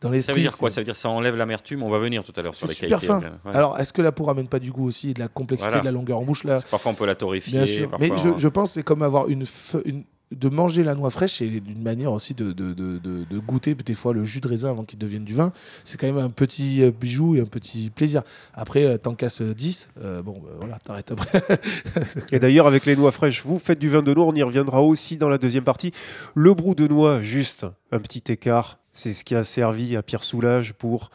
[0.02, 0.70] dans les Ça veut dire quoi?
[0.72, 1.84] Ça veut dire que ça enlève l'amertume?
[1.84, 3.28] On va venir tout à l'heure sur C'est les super qualités.
[3.28, 3.34] fin.
[3.46, 3.56] euh, ouais.
[3.56, 5.82] Alors, est-ce que la peau ramène pas du goût aussi, et de la complexité, Voilà.
[5.82, 6.60] de la longueur en bouche là?
[6.70, 7.60] Parfois, on peut la torréfier.
[7.60, 7.90] Bien sûr.
[7.92, 9.46] parfois, Mais je, on- je pense que c'est comme avoir une,
[9.86, 13.94] une, de manger la noix fraîche, c'est une manière aussi de, de, de, goûter des
[13.96, 15.52] fois le jus de raisin avant qu'il devienne du vin.
[15.84, 18.22] C'est quand même un petit euh, bijou et un petit plaisir.
[18.54, 21.42] Après, t'en casses 10, euh, bon, bah, voilà, t'arrêtes après.
[22.32, 24.84] Et d'ailleurs, avec les noix fraîches, vous faites du vin de noix, on y reviendra
[24.84, 25.92] aussi dans la deuxième partie.
[26.36, 30.24] Le brou de noix, juste un petit écart, c'est ce qui a servi à Pierre
[30.24, 31.10] Soulages pour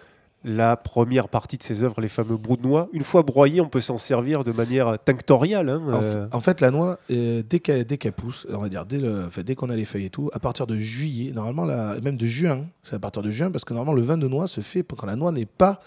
[0.46, 2.88] la première partie de ses œuvres, les fameux brous de noix.
[2.92, 5.70] Une fois broyés, on peut s'en servir de manière tinctoriale.
[5.70, 8.98] hein, En, euh, en fait, la noix, euh, dès qu'elle pousse, on va dire dès,
[8.98, 11.98] le, enfin, dès qu'on a les feuilles et tout, à partir de juillet, normalement, la-
[12.00, 14.46] même de juin, c'est à partir de juin, parce que normalement, le vin de noix
[14.46, 15.80] se fait quand la noix n'est pas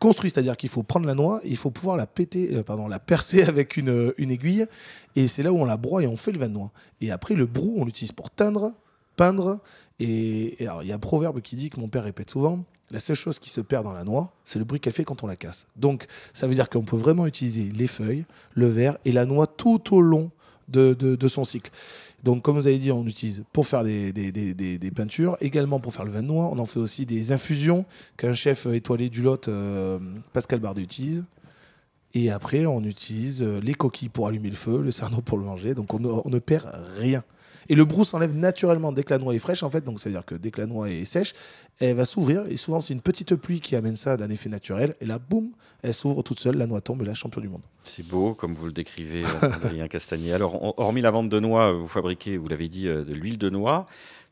[0.00, 2.98] construite, c'est-à-dire qu'il faut prendre la noix, il faut pouvoir la péter, euh, pardon, la
[2.98, 4.66] percer avec une, une aiguille,
[5.14, 6.72] et c'est là où on la broie et on fait le vin de noix.
[7.00, 8.72] Et après, le brou, on l'utilise pour teindre,
[9.16, 9.60] peindre,
[10.00, 12.64] et, et alors il y a un proverbe qui dit que mon père répète souvent.
[12.90, 15.24] La seule chose qui se perd dans la noix, c'est le bruit qu'elle fait quand
[15.24, 15.66] on la casse.
[15.76, 19.46] Donc, ça veut dire qu'on peut vraiment utiliser les feuilles, le verre et la noix
[19.46, 20.30] tout au long
[20.68, 21.70] de, son cycle.
[22.22, 24.12] Donc, comme vous avez dit, on utilise pour faire des,
[24.94, 26.46] peintures, également pour faire le vin de noix.
[26.52, 27.84] On en fait aussi des infusions
[28.16, 29.98] qu'un chef étoilé du Lot, euh,
[30.32, 31.24] Pascal Bardet, utilise.
[32.14, 35.44] Et après, on utilise euh, les coquilles pour allumer le feu, le cerneau pour le
[35.44, 35.74] manger.
[35.74, 37.24] Donc, on ne perd rien.
[37.68, 39.84] Et le brou s'enlève naturellement dès que la noix est fraîche, en fait.
[39.84, 41.34] Donc, ça veut dire que dès que la noix est sèche,
[41.80, 42.44] elle va s'ouvrir.
[42.48, 44.94] Et souvent, c'est une petite pluie qui amène ça d'un effet naturel.
[45.00, 45.50] Et là, boum,
[45.82, 47.62] elle s'ouvre toute seule, la noix tombe, et là, champion du monde.
[47.84, 50.32] C'est beau, comme vous le décrivez, euh, Adrien Castagnier.
[50.32, 53.50] Alors, hormis la vente de noix, vous fabriquez, vous l'avez dit, euh, de l'huile de
[53.50, 53.86] noix.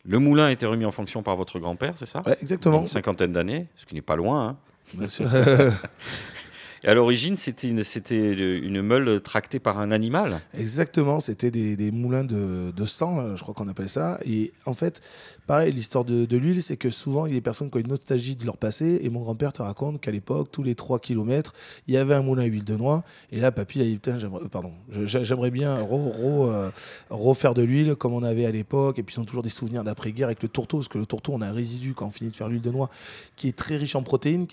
[0.05, 2.21] Le moulin a été remis en fonction par votre grand-père, c'est ça?
[2.25, 2.81] Ouais, exactement.
[2.81, 4.47] Une cinquantaine d'années, ce qui n'est pas loin.
[4.49, 4.57] hein.
[4.95, 5.27] Bien sûr.
[6.85, 10.41] À l'origine, c'était une, meule tractée par un animal.
[10.53, 14.19] Exactement, c'était des, moulins de, sang, euh, je crois qu'on appelle ça.
[14.25, 15.01] Et en fait,
[15.47, 17.87] pareil, l'histoire de, l'huile, c'est que souvent, il y a des personnes qui ont une
[17.87, 18.99] nostalgie de leur passé.
[19.01, 21.53] Et mon grand-père te raconte qu'à l'époque, tous les 3 km,
[21.87, 23.03] il y avait un moulin à huile de noix.
[23.31, 24.73] Et là, papy, il a dit j'aimerais, euh, pardon,
[25.05, 26.69] j'aimerais bien euh,
[27.09, 28.99] refaire de l'huile comme on avait à l'époque.
[28.99, 31.31] Et puis, ils ont toujours des souvenirs d'après-guerre avec le tourteau, parce que le tourteau,
[31.33, 32.89] on a un résidu quand on finit de faire l'huile de noix
[33.37, 34.47] qui est très riche en protéines,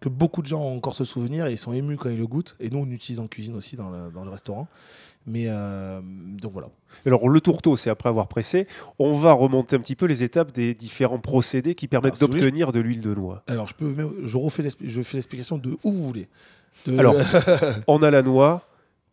[0.00, 2.26] que beaucoup de gens ont encore ce souvenir et ils sont émus quand ils le
[2.26, 2.56] goûtent.
[2.60, 4.68] Et nous, on l'utilise en cuisine aussi dans le, dans le restaurant.
[5.26, 6.68] Mais euh, donc voilà.
[7.04, 8.66] Alors le tourteau, c'est après avoir pressé.
[8.98, 12.80] On va remonter un petit peu les étapes des différents procédés qui permettent d'obtenir de
[12.80, 13.42] l'huile de noix.
[13.46, 16.28] Alors, je, peux, je, refais je fais l'explication de où vous voulez.
[16.86, 17.14] De- Alors,
[17.86, 18.62] On a la noix.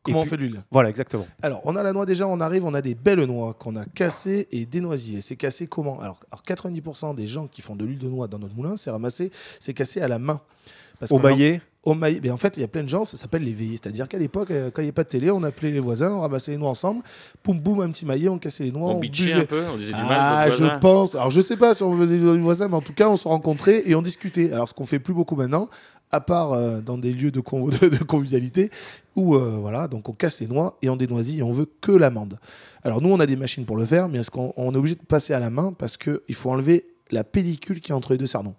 [0.06, 0.64] Comment on fait l'huile?
[0.72, 1.28] Voilà, exactement.
[1.42, 3.86] Alors, on a la noix déjà, on arrive, on a des belles noix qu'on a
[3.86, 5.22] cassées et dénoisillées.
[5.22, 6.00] C'est cassé comment?
[6.00, 8.92] Alors, alors, 90% des gens qui font de l'huile de noix dans notre moulin, c'est
[8.92, 10.42] ramassé, c'est cassé à la main.
[11.00, 12.20] Parce Au maillet, Au maillet.
[12.24, 13.74] Mais en fait, il y a plein de gens, ça s'appelle les veillées.
[13.74, 16.12] C'est-à-dire qu'à l'époque, euh, quand il n'y avait pas de télé, on appelait les voisins,
[16.14, 17.04] on ramassait les noix ensemble,
[17.44, 18.92] boum boum, un petit maillet, on cassait les noix.
[18.92, 19.42] On on bitchait buvait.
[19.42, 20.08] un peu, on disait du mal.
[20.10, 21.16] Ah, je pense.
[21.16, 23.28] Alors, je sais pas si on venait du voisin, mais en tout cas, on se
[23.28, 24.52] rencontrait et on discutait.
[24.54, 25.70] Alors, ce qu'on fait plus beaucoup maintenant,
[26.16, 28.72] à part euh, dans des lieux de, convivialité,
[29.16, 31.92] où euh, voilà, donc on casse les noix et on dénoisit et on veut que
[31.92, 32.40] l'amande.
[32.84, 34.96] Alors, nous, on a des machines pour le faire, mais est-ce qu'on on est obligé
[34.96, 38.18] de passer à la main parce qu'il faut enlever la pellicule qui est entre les
[38.18, 38.56] deux cernons.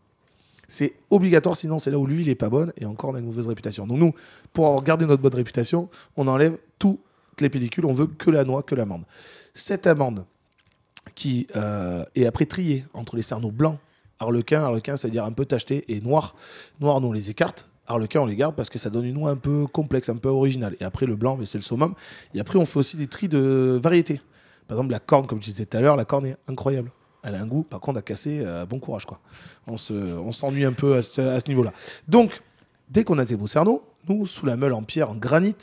[0.69, 3.27] C'est obligatoire, sinon c'est là où l'huile n'est pas bonne et encore on a une
[3.27, 3.87] mauvaise réputation.
[3.87, 4.13] Donc nous,
[4.53, 7.01] pour garder notre bonne réputation, on enlève toutes
[7.41, 9.05] les pellicules, on veut que la noix, que l'amande.
[9.55, 10.25] Cette amande
[11.15, 13.79] qui euh, est après triée entre les cerneaux blancs,
[14.19, 16.35] harlequin, harlequin, c'est-à-dire un peu tacheté, et noir.
[16.81, 17.69] Noir, nous on les écarte.
[17.89, 20.29] Harlequin, on les garde parce que ça donne une noix un peu complexe, un peu
[20.29, 20.77] originale.
[20.81, 21.95] Et après, le blanc, mais c'est le summum.
[22.35, 24.21] Et après, on fait aussi des tris de variété.
[24.67, 26.91] Par exemple, la corne, comme je disais tout à l'heure, la corne est incroyable.
[27.23, 29.05] Elle a un goût, par contre, à casser, euh, bon courage.
[29.07, 29.21] quoi.
[29.69, 31.73] On se- on s'ennuie un peu à ce, niveau-là.
[32.09, 32.43] Donc,
[32.89, 35.55] dès qu'on a beaux cerneaux, nous, sous la meule en pierre, en granit,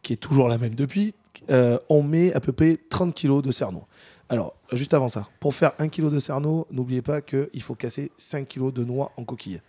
[0.00, 1.14] qui est toujours la même depuis,
[1.50, 3.84] euh, on met à peu près 30 kg de cerneaux.
[4.30, 8.10] Alors, juste avant ça, pour faire 1 kg de cerneaux, n'oubliez pas qu'il faut casser
[8.16, 9.60] 5 kg de noix en coquille.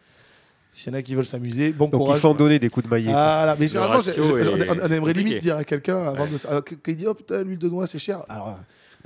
[0.72, 2.22] S'il y en a qui veulent s'amuser, bon donc il courage.
[2.22, 3.12] faut en donner des coups de maillet.
[3.12, 5.14] Ah là, mais généralement, je- je- on, on aimerait compliqué.
[5.24, 8.24] limite dire à quelqu'un avant de qu'il dit oh putain l'huile de noix c'est cher.
[8.30, 8.56] Alors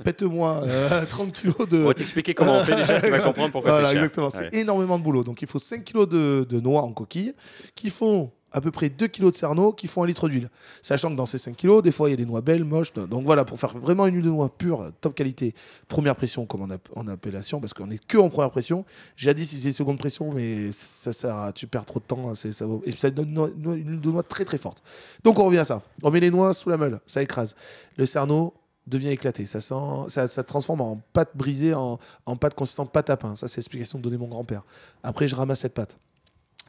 [0.04, 1.78] pète-moi euh, 30 kilos de.
[1.82, 4.02] On va t'expliquer comment on fait déjà, tu vas comprendre pourquoi Voilà, c'est cher.
[4.04, 4.26] exactement.
[4.26, 4.48] Ouais.
[4.52, 5.24] C'est énormément de boulot.
[5.24, 7.32] Donc il faut 5 kilos de, de noix en coquille
[7.74, 10.48] qui font à peu près 2 kilos de cerneau qui font un litre d'huile.
[10.80, 12.92] Sachant que dans ces 5 kilos, des fois il y a des noix belles, moches.
[12.92, 15.54] Donc voilà, pour faire vraiment une huile de noix pure, top qualité,
[15.88, 18.84] première pression comme en appellation, parce qu'on est que en première pression.
[19.16, 22.30] Jadis il faisait seconde pression, mais ça sert tu perds trop de temps.
[22.30, 22.48] hein, Ça,
[22.84, 24.82] et ça donne une, huile de noix très très forte.
[25.24, 25.82] Donc on revient à ça.
[26.02, 27.56] On met les noix sous la meule, ça écrase.
[27.96, 28.54] Le cerneau
[28.86, 29.46] devient éclaté.
[29.46, 29.74] Ça, sent,
[30.08, 33.34] ça, transforme en pâte brisée, en, en pâte consistante pâte à pain.
[33.34, 34.62] Ça, c'est l'explication que donnait mon grand-père.
[35.02, 35.98] Après, je ramasse cette pâte.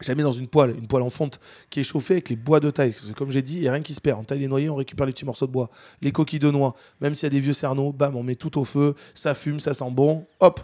[0.02, 2.36] Je la mets dans une poêle, une poêle en fonte qui est chauffée avec les
[2.36, 2.94] bois de taille.
[3.16, 4.20] Comme j'ai dit, il n'y a rien qui se perd.
[4.20, 5.70] On taille les noyers, on récupère les petits morceaux de bois,
[6.02, 6.76] les coquilles de noix.
[7.00, 9.60] Même s'il y a des vieux cerneaux, bam, on met tout au feu, ça fume,
[9.60, 10.28] ça sent bon.
[10.42, 10.62] Hop,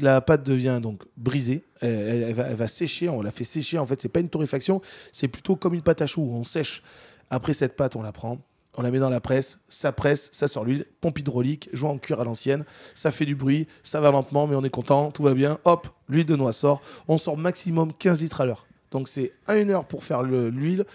[0.00, 1.64] la pâte devient donc brisée.
[1.80, 3.08] Elle va sécher.
[3.08, 3.78] On la fait sécher.
[3.78, 4.80] En fait, c'est pas une torréfaction,
[5.10, 6.28] c'est plutôt comme une pâte à choux.
[6.32, 6.82] On sèche.
[7.28, 8.38] Après cette pâte, on la prend.
[8.80, 11.98] On la met dans la presse, ça presse, ça sort l'huile, pompe hydraulique, joint en
[11.98, 12.64] cuir à l'ancienne,
[12.94, 15.58] ça fait du bruit, ça va lentement, mais on est content, tout va bien.
[15.66, 16.80] Hop, l'huile de noix sort.
[17.06, 18.66] On sort maximum 15 litres à l'heure.
[18.90, 20.86] Donc c'est à une heure pour faire le- l'huile,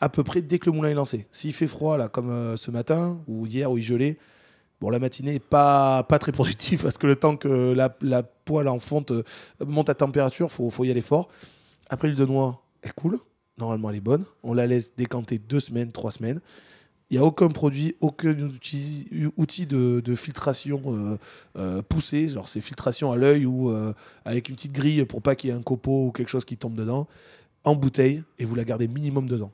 [0.00, 1.26] à peu près dès que le moulin est lancé.
[1.30, 4.16] S'il fait froid, là, comme euh, ce matin, ou hier, où il gelait,
[4.80, 8.68] bon, la matinée n'est pas, très productive, parce que le temps que la, la poêle
[8.68, 9.24] en fonte euh,
[9.66, 11.28] monte à température, il faut, faut y aller fort.
[11.90, 13.18] Après, l'huile de noix, elle coule.
[13.58, 14.24] Normalement, elle est bonne.
[14.42, 16.40] On la laisse décanter deux semaines, trois semaines.
[17.10, 21.16] Il n'y a aucun produit, aucun outil, outil de, de filtration euh,
[21.56, 22.26] euh, poussé.
[22.28, 23.92] Genre, c'est filtration à l'œil ou euh,
[24.24, 26.56] avec une petite grille pour pas qu'il y ait un copeau ou quelque chose qui
[26.56, 27.06] tombe dedans.
[27.62, 29.52] En bouteille, et vous la gardez minimum deux ans.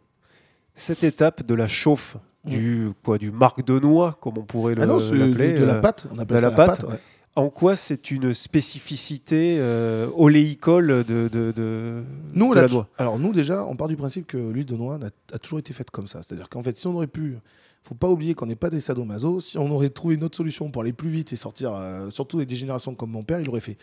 [0.75, 4.83] Cette étape de la chauffe, du, quoi, du marc de noix, comme on pourrait le-
[4.83, 5.53] ah l'appeler.
[5.53, 6.07] de, de la euh, pâte.
[6.11, 6.81] On appelle de ça la la pâte.
[6.81, 6.91] pâte.
[6.91, 6.99] ouais.
[7.35, 12.03] En quoi c'est une spécificité euh, oléicole de, de, de,
[12.35, 14.97] Nous, de la noix alors nous déjà, on part du principe que l'huile de noix
[15.03, 16.23] a, a toujours été faite comme ça.
[16.23, 17.38] C'est-à-dire qu'en fait, si on aurait pu,
[17.85, 19.40] faut pas oublier qu'on n'est pas des sadomaso.
[19.40, 22.45] Si on aurait trouvé une autre solution pour aller plus vite et sortir, euh, surtout
[22.45, 23.79] des générations comme mon père, il l'aurait fait.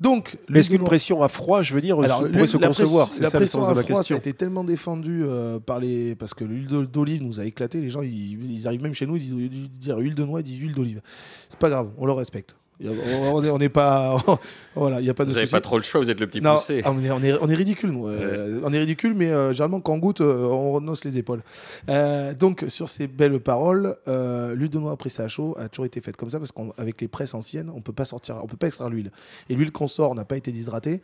[0.00, 3.10] Donc, Mais est-ce qu'une noix- pression à froid, je veux dire, alors, pourrait se concevoir
[3.20, 6.44] La ça pression à froid, ça a été tellement défendu euh, par les parce que
[6.44, 7.80] l'huile d'o- d'olive nous a éclaté.
[7.82, 10.58] Les gens, ils, ils arrivent même chez nous, ils disent huile de noix, ils disent
[10.58, 11.02] huile d'olive.
[11.50, 12.56] C'est pas grave, on le respecte.
[12.82, 14.16] On n'est pas,
[14.74, 16.26] voilà, il y a pas de Vous n'avez pas trop le choix, vous êtes le
[16.26, 16.82] petit Non, poussé.
[16.84, 18.08] ah, on, est, on, est, on est ridicule, nous.
[18.08, 21.42] Euh, on est ridicule, mais euh, généralement, quand on goûte, euh, on renonce les épaules.
[21.88, 26.00] Euh, donc, sur ces belles paroles, l'huile de noix pressée à chaud a toujours été
[26.00, 28.66] faite comme ça, parce qu'avec les presses anciennes, on peut pas sortir, on peut pas
[28.66, 29.12] extraire l'huile.
[29.48, 31.00] Et l'huile qu'on sort n'a pas été déshydratée,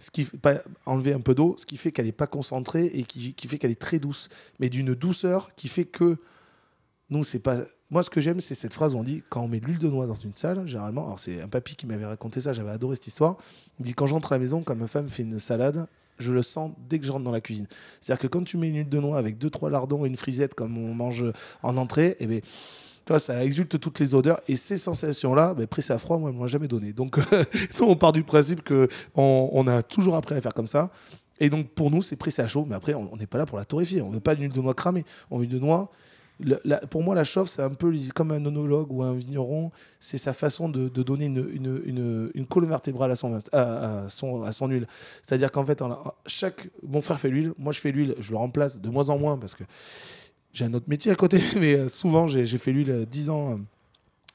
[0.00, 2.86] ce qui fait pas enlever un peu d'eau, ce qui fait qu'elle n'est pas concentrée
[2.92, 6.16] et qui, qui fait qu'elle est très douce, mais d'une douceur qui fait que
[7.10, 7.64] nous, c'est pas.
[7.90, 9.88] Moi, ce que j'aime, c'est cette phrase on dit quand on met de l'huile de
[9.88, 12.96] noix dans une salle, généralement, alors c'est un papy qui m'avait raconté ça, j'avais adoré
[12.96, 13.36] cette histoire.
[13.78, 15.86] Il dit quand j'entre à la maison, quand ma femme fait une salade,
[16.18, 17.66] je le sens dès que je rentre dans la cuisine.
[18.00, 20.16] C'est-à-dire que quand tu mets une huile de noix avec deux trois lardons et une
[20.16, 21.24] frisette comme on mange
[21.62, 22.40] en entrée, et ben
[23.04, 26.46] toi, ça exulte toutes les odeurs et ces sensations-là, ben, à froid, moi, elles m'ont
[26.46, 26.92] jamais donné.
[26.92, 27.18] Donc,
[27.80, 30.90] on part du principe que on, a toujours appris à faire comme ça.
[31.38, 33.58] Et donc, pour nous, c'est pressé à chaud, mais après, on n'est pas là pour
[33.58, 34.00] la torréfier.
[34.00, 35.04] On veut pas d'une huile de noix cramée.
[35.30, 35.90] On veut une de noix.
[36.90, 39.70] Pour moi, la chauffe, c'est un peu comme un onologue ou un vigneron.
[40.00, 44.86] C'est sa façon de, donner une, colonne vertébrale à son, à, son, à son huile.
[45.26, 45.82] C'est-à-dire qu'en fait,
[46.26, 49.18] chaque, mon frère fait l'huile, moi je fais l'huile, je le remplace de moins en
[49.18, 49.64] moins parce que
[50.52, 53.52] j'ai un autre métier à côté, mais euh, souvent j'ai fait l'huile euh, 10 ans.
[53.52, 53.56] euh.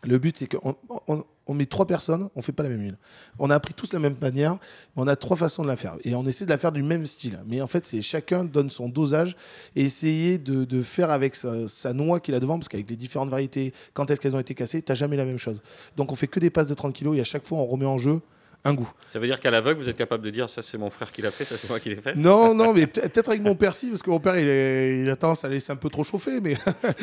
[0.03, 2.97] Le but, c'est qu'on on, on met trois personnes, on fait pas la même huile.
[3.39, 4.53] On a appris tous la même manière,
[4.95, 5.95] mais on a trois façons de la faire.
[6.03, 7.39] Et on essaie de la faire du même style.
[7.47, 9.35] Mais en fait, c'est chacun donne son dosage
[9.75, 12.95] et essayer de, de faire avec sa, sa noix qu'il a devant, parce qu'avec les
[12.95, 15.61] différentes variétés, quand est-ce qu'elles ont été cassées, t'as jamais la même chose.
[15.97, 17.85] Donc on fait que des passes de 30 kilos et à chaque fois, on remet
[17.85, 18.21] en jeu
[18.65, 18.91] un goût.
[19.07, 21.21] Ça veut dire qu'à l'aveugle, vous êtes capable de dire ça c'est mon frère qui
[21.21, 22.13] l'a fait, ça c'est moi qui l'ai fait?
[22.15, 25.01] Non, non, mais peut- peut-être avec mon père, si, parce que mon père, il, est-
[25.01, 26.55] il a tendance à laisser un peu trop chauffer, mais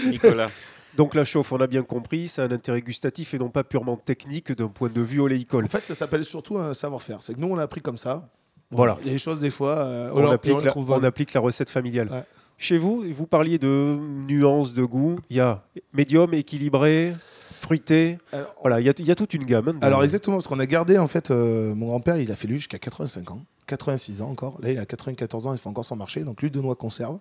[0.07, 0.51] Nicolas.
[0.97, 3.97] Donc la chauffe, on a bien compris, c'est un intérêt gustatif et non pas purement
[3.97, 5.65] technique d'un point de vue oléicole.
[5.65, 7.23] en fait, ça s'appelle surtout un savoir-faire.
[7.23, 8.29] C'est que nous, on a appris comme ça.
[8.71, 8.97] Voilà.
[9.03, 11.33] Il y a des choses, des fois, euh, On, on, applique on la, on applique
[11.35, 12.09] la recette familiale.
[12.11, 12.25] Ouais.
[12.59, 15.19] Chez vous, vous parliez de nuances de goût.
[15.31, 17.13] Il y a médium, équilibré,
[17.61, 18.19] fruité.
[18.33, 19.69] Alors, Voilà, il y a, il y a toute une gamme.
[19.69, 22.49] hein, Alors exactement, parce qu'on a gardé en fait, euh, mon grand-père, il a fait
[22.49, 24.59] lui jusqu'à 85 ans, 86 ans encore.
[24.62, 27.18] Là, il a 94 ans, il fait encore son marché, donc l'huile de noix conserve,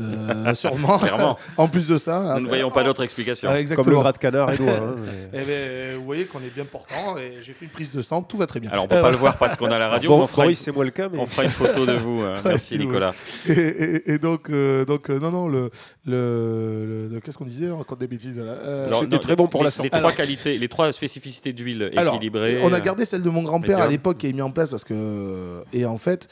[0.00, 0.98] Euh, sûrement.
[0.98, 1.36] Clairement.
[1.56, 3.50] en plus de ça, Nous ne voyons pas d'autre explication.
[3.52, 4.70] Ah, Comme le gras de canard et doigts.
[4.70, 4.96] hein,
[5.32, 8.00] mais- Eh ben, vous voyez qu'on est bien portant et j'ai fait une prise de
[8.00, 8.70] sang, tout va très bien.
[8.70, 10.46] Alors on peut Euh, pas le voir parce qu'on a la radio, Bon, on fera,
[10.46, 12.20] une, c'est moi le cas, mais on fera une photo de vous.
[12.22, 12.34] hein.
[12.44, 13.12] Merci si vous Nicolas.
[13.48, 15.70] et, et- et donc, euh, donc euh, non, non, le,
[16.06, 17.70] le, le- qu'est-ce qu'on disait?
[17.70, 18.52] On raconte des bêtises là.
[18.52, 19.90] Euh, c'était très bon pour les, la santé.
[19.92, 22.60] Les trois qualités, les trois spécificités d'huile équilibrée.
[22.62, 24.70] On a euh, gardé celle de mon grand-père à l'époque qui est mis en place
[24.70, 25.61] parce que.
[25.72, 26.28] Et en fait,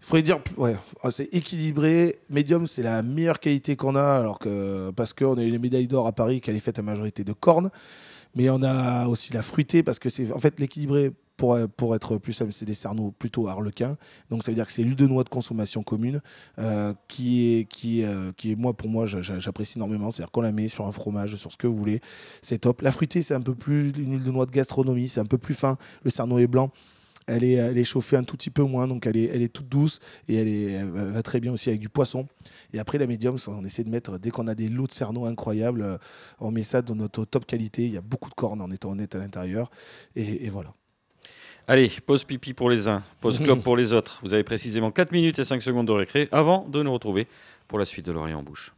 [0.00, 0.38] il faudrait dire.
[0.56, 0.76] Ouais,
[1.10, 2.18] c'est équilibré.
[2.30, 4.02] Medium, c'est la meilleure qualité qu'on a.
[4.16, 4.90] Alors que.
[4.90, 7.32] Parce qu'on a eu les médailles d'or à Paris qui est faite à majorité de
[7.32, 7.70] cornes.
[8.34, 10.32] Mais on a aussi la fruitée parce que c'est.
[10.32, 11.12] En fait, l'équilibré.
[11.36, 13.96] Pour, pour être plus simple, c'est des cerneaux plutôt harlequins.
[14.30, 16.20] Donc ça veut dire que c'est l'huile de noix de consommation commune
[16.60, 20.12] euh, qui, est, qui, euh, qui est, moi, pour moi, j'a- j'a- j'apprécie énormément.
[20.12, 22.00] C'est-à-dire qu'on la met sur un fromage, sur ce que vous voulez.
[22.40, 22.82] C'est top.
[22.82, 25.08] La fruitée, c'est un peu plus une huile de noix de gastronomie.
[25.08, 25.76] C'est un peu plus fin.
[26.04, 26.70] Le cerneau est blanc.
[27.26, 29.52] Elle est, elle est chauffée un tout petit peu moins, donc elle est, elle est
[29.52, 32.26] toute douce et elle, est, elle va très bien aussi avec du poisson.
[32.72, 35.24] Et après, la médium, on essaie de mettre, dès qu'on a des lots de cerneau
[35.24, 35.96] incroyables, euh,
[36.40, 37.84] on met ça dans notre top qualité.
[37.84, 39.70] Il y a beaucoup de cornes en étant honnête à l'intérieur.
[40.16, 40.74] Et, et voilà.
[41.66, 44.20] Allez, pause pipi pour les uns, pause clope pour les autres.
[44.22, 47.26] Vous avez précisément 4 minutes et 5 secondes de récré avant de nous retrouver
[47.68, 48.74] pour la suite de l'Orient en bouche.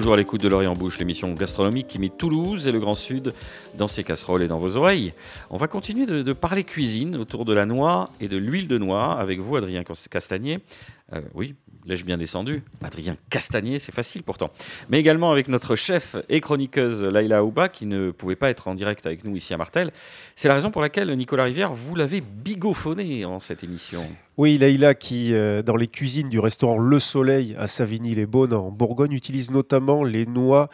[0.00, 3.34] Toujours à l'écoute de l'Orient Bouche, l'émission gastronomique qui met Toulouse et le Grand Sud
[3.76, 5.12] dans ses casseroles et dans vos oreilles.
[5.50, 9.12] On va continuer de, parler cuisine autour de la noix et de l'huile de noix
[9.20, 10.60] avec vous, Adrien Castagnier.
[11.12, 11.54] Euh, oui,
[11.90, 12.62] l'ai-je bien descendu?
[12.82, 14.50] Adrien Castagnier, c'est facile pourtant.
[14.88, 18.74] Mais également avec notre chef et chroniqueuse Laila Aouba qui ne pouvait pas être en
[18.74, 19.90] direct avec nous ici à Martel.
[20.36, 24.02] C'est la raison pour laquelle Nicolas Rivière, vous l'avez bigophoné en cette émission.
[24.36, 29.12] Oui, Laïla, qui, euh, dans les cuisines du restaurant Le Soleil à Savigny-les-Beaunes en Bourgogne,
[29.12, 30.70] utilise notamment les noix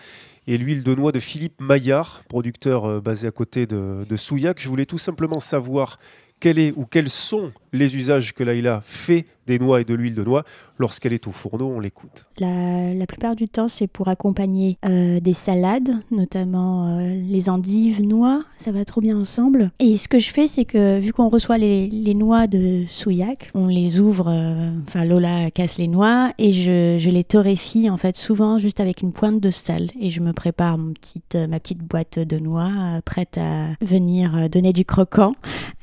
[0.47, 4.61] et l'huile de noix de Philippe Maillard, producteur euh, basé à côté de, de Souillac.
[4.61, 5.99] Je voulais tout simplement savoir
[6.41, 10.15] quel est ou quels sont les usages que Laïla fait des noix et de l'huile
[10.15, 10.45] de noix
[10.79, 11.69] lorsqu'elle est au fourneau.
[11.69, 12.27] On l'écoute.
[12.39, 18.03] La, la plupart du temps, c'est pour accompagner euh, des salades, notamment euh, les endives,
[18.03, 19.71] noix, ça va trop bien ensemble.
[19.79, 23.51] Et ce que je fais, c'est que vu qu'on reçoit les, les noix de Souillac,
[23.55, 27.97] on les ouvre, euh, enfin Lola casse les noix et je, je les torréfie en
[27.97, 29.91] fait souvent juste avec une pointe de sel.
[30.01, 32.71] Et je me prépare mon petite, ma petite boîte de noix
[33.05, 35.35] prête à venir donner du croquant.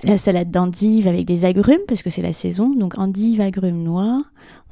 [0.04, 4.22] La salade d'endives avec des agrumes, parce que c'est la saison, donc endives, agrumes, noix.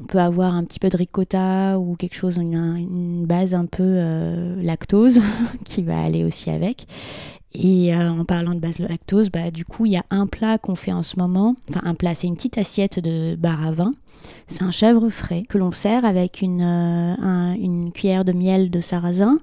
[0.01, 3.83] On peut avoir un petit peu de ricotta ou quelque chose, une, base un peu
[3.83, 5.21] euh, lactose
[5.65, 6.87] qui va aller aussi avec.
[7.53, 10.57] Et euh, en parlant de base lactose, bah, du coup, il y a un plat
[10.57, 11.55] qu'on fait en ce moment.
[11.69, 13.91] Enfin, un plat, c'est une petite assiette de bar à vin.
[14.47, 18.69] C'est un chèvre frais que l'on sert avec une, euh, un- une cuillère de miel
[18.71, 19.39] de sarrasin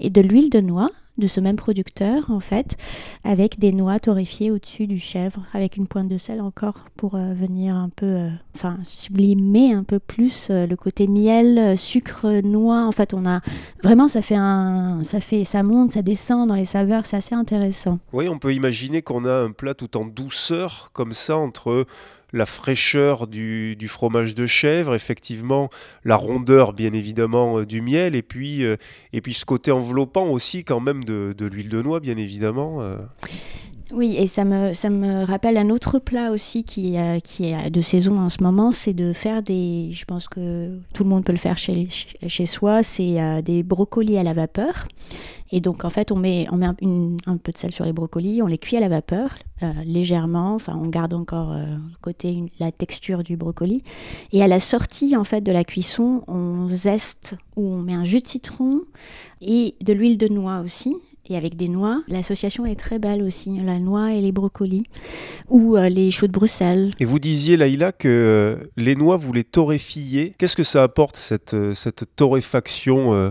[0.00, 2.76] et de l'huile de noix de ce même producteur, en fait,
[3.24, 7.34] avec des noix torréfiées au-dessus du chèvre, avec une pointe de sel encore pour euh,
[7.34, 12.84] venir un peu, euh, enfin, sublimer un peu plus euh, le côté miel, sucre, noix.
[12.84, 13.40] En fait, on a
[13.82, 17.34] vraiment, ça fait un, ça fait, ça monte, ça descend dans les saveurs, c'est assez
[17.34, 17.98] intéressant.
[18.12, 21.86] Oui, on peut imaginer qu'on a un plat tout en douceur, comme ça, entre
[22.32, 25.70] la fraîcheur du, du fromage de chèvre, effectivement,
[26.04, 28.76] la rondeur, bien évidemment, euh, du miel, et puis, euh,
[29.12, 32.82] et puis ce côté enveloppant aussi, quand même, de, de l'huile de noix, bien évidemment.
[33.90, 33.94] Euh.
[33.96, 37.70] Oui, et ça me, ça me rappelle un autre plat aussi qui, euh, qui est
[37.70, 41.24] de saison en ce moment, c'est de faire des, je pense que tout le monde
[41.24, 41.88] peut le faire chez,
[42.26, 44.86] chez soi, c'est euh, des brocolis à la vapeur.
[45.50, 46.76] Et donc en fait, on met, on met un,
[47.26, 49.30] un peu de sel sur les brocolis, on les cuit à la vapeur
[49.62, 53.82] euh, légèrement, enfin on garde encore euh, le côté, la texture du brocoli.
[54.32, 58.04] Et à la sortie en fait de la cuisson, on zeste ou on met un
[58.04, 58.82] jus de citron
[59.40, 60.94] et de l'huile de noix aussi.
[61.30, 64.84] Et avec des noix, l'association est très belle aussi, la noix et les brocolis,
[65.50, 66.90] ou euh, les choux de Bruxelles.
[67.00, 70.34] Et vous disiez, Laïla, que euh, les noix, vous les torréfiez.
[70.38, 73.30] Qu'est-ce que ça apporte, cette, euh, cette torréfaction euh,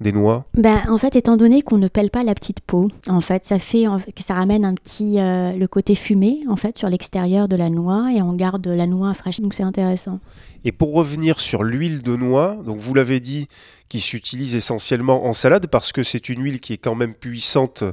[0.00, 0.46] des noix?
[0.54, 3.60] Ben, en fait, étant donné qu'on ne pèle pas la petite peau, en fait, ça
[3.60, 3.84] fait
[4.16, 7.70] que ça ramène un petit euh, le côté fumé en fait sur l'extérieur de la
[7.70, 9.40] noix et on garde la noix fraîche.
[9.40, 10.18] Donc c'est intéressant.
[10.64, 13.46] Et pour revenir sur l'huile de noix, donc vous l'avez dit,
[13.88, 17.84] qui s'utilise essentiellement en salade parce que c'est une huile qui est quand même puissante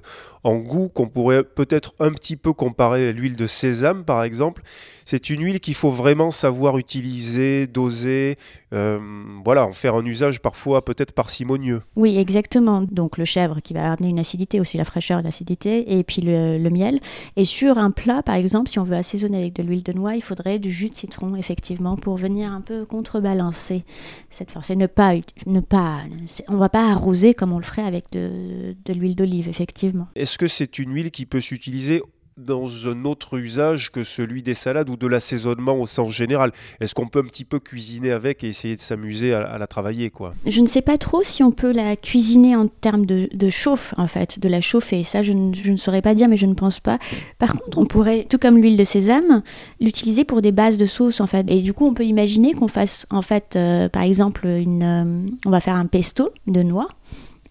[0.46, 4.62] en goût, qu'on pourrait peut-être un petit peu comparer à l'huile de sésame par exemple.
[5.04, 8.38] C'est une huile qu'il faut vraiment savoir utiliser, doser,
[8.74, 9.00] euh,
[9.44, 11.82] voilà, en faire un usage parfois peut-être parcimonieux.
[11.96, 12.82] Oui, exactement.
[12.82, 16.22] Donc le chèvre qui va amener une acidité aussi, la fraîcheur et l'acidité, et puis
[16.22, 17.00] le, le miel.
[17.36, 20.16] Et sur un plat, par exemple, si on veut assaisonner avec de l'huile de noix,
[20.16, 23.84] il faudrait du jus de citron, effectivement, pour venir un peu contrebalancer
[24.30, 24.70] cette force.
[24.70, 25.14] Et ne pas,
[25.46, 25.85] ne pas,
[26.48, 30.08] on va pas arroser comme on le ferait avec de, de l'huile d'olive, effectivement.
[30.16, 32.02] Est-ce que c'est une huile qui peut s'utiliser
[32.38, 36.94] dans un autre usage que celui des salades ou de l'assaisonnement au sens général Est-ce
[36.94, 40.34] qu'on peut un petit peu cuisiner avec et essayer de s'amuser à, la travailler quoi?
[40.46, 44.08] Je ne sais pas trop si on peut la cuisiner en termes de, chauffe, en
[44.08, 45.06] fait, de la chauffer.
[45.06, 47.00] Ça, je ne, je ne saurais pas dire, mais je ne pense pas.
[47.40, 49.42] Par contre, on pourrait, tout comme l'huile de sésame,
[49.80, 51.46] l'utiliser pour des bases de sauce, en fait.
[51.50, 55.32] Et du coup, on peut imaginer qu'on fasse, en fait, euh, par exemple, une, euh,
[55.46, 56.90] on va faire un pesto de noix.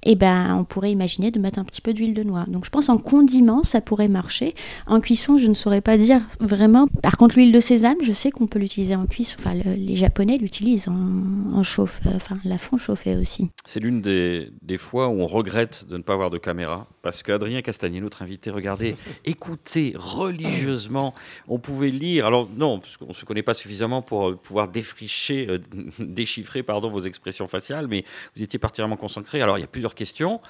[0.04, 2.44] Et ben, on pourrait imaginer de mettre un petit peu d'huile de noix.
[2.48, 4.54] Donc, je pense en condiment, ça pourrait marcher.
[4.86, 6.86] En cuisson, je ne saurais pas dire vraiment.
[7.02, 9.36] Par contre, l'huile de sésame, je sais qu'on peut l'utiliser en cuisson.
[9.38, 13.50] Enfin, le- les Japonais l'utilisent en, en chauffe, euh, enfin, la font chauffer aussi.
[13.66, 17.22] C'est l'une des, des fois où on regrette de ne pas avoir de caméra, parce
[17.22, 18.96] qu'Adrien Castagnier, notre invité, regardez,
[19.26, 21.12] écoutez religieusement.
[21.48, 25.46] On pouvait lire, alors non, qu'on ne se connaît pas suffisamment pour euh, pouvoir défricher,
[25.50, 25.58] euh,
[25.98, 29.42] déchiffrer pardon, vos expressions faciales, mais vous étiez particulièrement concentré.
[29.42, 30.40] Alors il y a plusieurs questions.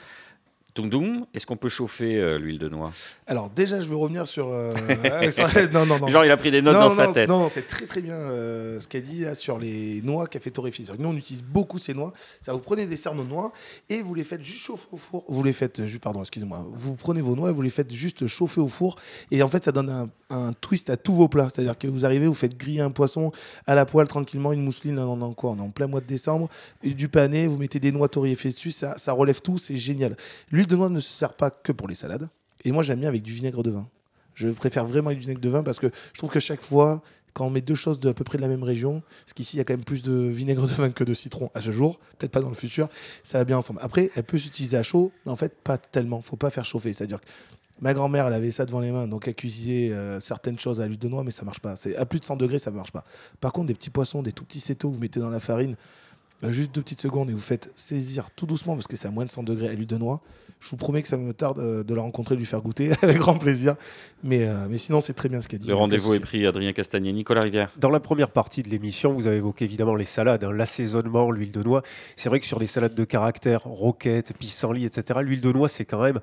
[1.35, 2.91] Est-ce qu'on peut chauffer euh, l'huile de noix?
[3.27, 4.49] Alors déjà, je veux revenir sur.
[4.49, 4.75] euh,
[5.73, 6.09] non, non, non.
[6.09, 7.29] Genre, il a pris des notes non, dans non, sa tête.
[7.29, 10.43] Non, non, c'est très très bien euh, ce qu'elle dit là, sur les noix qu'elle
[10.43, 10.85] fait torréfier.
[10.99, 12.13] Nous, on utilise beaucoup ces noix.
[12.41, 13.53] Ça, vous prenez des cerneaux de noix
[13.89, 15.25] et vous les faites juste chauffer au four.
[15.29, 16.67] Vous les faites, juste, pardon, excusez-moi.
[16.73, 18.97] Vous prenez vos noix et vous les faites juste chauffer au four.
[19.31, 21.49] Et en fait, ça donne un, un twist à tous vos plats.
[21.53, 23.31] C'est-à-dire que vous arrivez, vous faites griller un poisson
[23.67, 25.51] à la poêle tranquillement, une mousseline, là, on est en quoi?
[25.51, 26.49] On est en plein mois de décembre.
[26.83, 30.17] Du pané, vous mettez des noix torréfiées dessus, ça, ça relève tout, c'est génial.
[30.51, 32.29] L'huile de noix ne se sert pas que pour les salades.
[32.65, 33.89] Et moi, j'aime bien avec du vinaigre de vin.
[34.35, 37.03] Je préfère vraiment avec du vinaigre de vin parce que je trouve que chaque fois,
[37.33, 39.57] quand on met deux choses de à peu près de la même région, parce qu'ici
[39.57, 41.71] il y a quand même plus de vinaigre de vin que de citron à ce
[41.71, 42.89] jour, peut-être pas dans le futur,
[43.23, 43.81] ça va bien ensemble.
[43.83, 46.21] Après, elle peut s'utiliser à chaud, mais en fait pas tellement.
[46.21, 46.93] Faut pas faire chauffer.
[46.93, 47.27] C'est-à-dire que
[47.81, 50.87] ma grand-mère, elle avait ça devant les mains, donc elle cuisait euh, certaines choses à
[50.87, 51.75] l'huile de noix, mais ça marche pas.
[51.97, 53.05] À plus de 100 degrés, ça marche pas.
[53.41, 55.77] Par contre, des petits poissons, des tout petits cétos, vous mettez dans la farine.
[56.43, 59.11] Euh, Juste deux petites secondes et vous faites saisir tout doucement parce que c'est à
[59.11, 60.21] moins de 100 degrés à l'huile de noix.
[60.61, 62.93] Je vous promets que ça me tarde euh, de la rencontrer, de lui faire goûter
[63.03, 63.77] avec grand plaisir.
[64.23, 65.69] Mais, euh, mais sinon, c'est très bien ce qu'elle dit.
[65.69, 67.13] Le rendez-vous est pris, Adrien Castagnier.
[67.13, 67.71] Nicolas Rivière.
[67.77, 71.53] Dans la première partie de l'émission, vous avez évoqué évidemment les salades, hein, l'assaisonnement, l'huile
[71.53, 71.83] de noix.
[72.17, 75.85] C'est vrai que sur des salades de caractère, roquettes, pissenlit, etc., l'huile de noix, c'est
[75.85, 76.21] quand même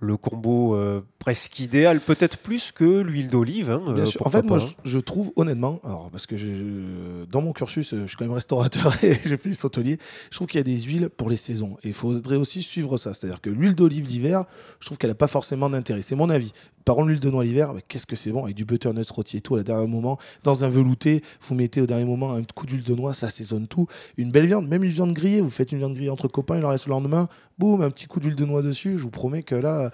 [0.00, 3.70] le combo euh, presque idéal, peut-être plus que l'huile d'olive.
[3.70, 4.26] hein, Bien euh, sûr.
[4.26, 4.70] En fait, moi, je, hein.
[4.84, 8.96] je trouve honnêtement, alors parce que je, dans mon cursus, je suis quand même restaurateur
[9.04, 9.98] et j'ai fait les hôtelier,
[10.30, 11.76] je trouve qu'il y a des huiles pour les saisons.
[11.84, 13.14] Et il faudrait aussi suivre ça.
[13.14, 14.44] C'est-à-dire que l'huile d'olive l'hiver,
[14.80, 16.02] je trouve qu'elle n'a pas forcément d'intérêt.
[16.02, 16.52] C'est mon avis.
[16.84, 19.40] Par contre, l'huile de noix l'hiver, qu'est-ce que c'est bon Avec du butternut rôti et
[19.40, 22.66] tout, à la dernier moment, dans un velouté, vous mettez au dernier moment un coup
[22.66, 23.86] d'huile de noix, ça assaisonne tout.
[24.16, 26.64] Une belle viande, même une viande grillée, vous faites une viande grillée entre copains, il
[26.64, 27.28] en reste le lendemain,
[27.58, 28.92] boum, un petit coup d'huile de noix dessus.
[28.92, 29.90] Je vous promets que là,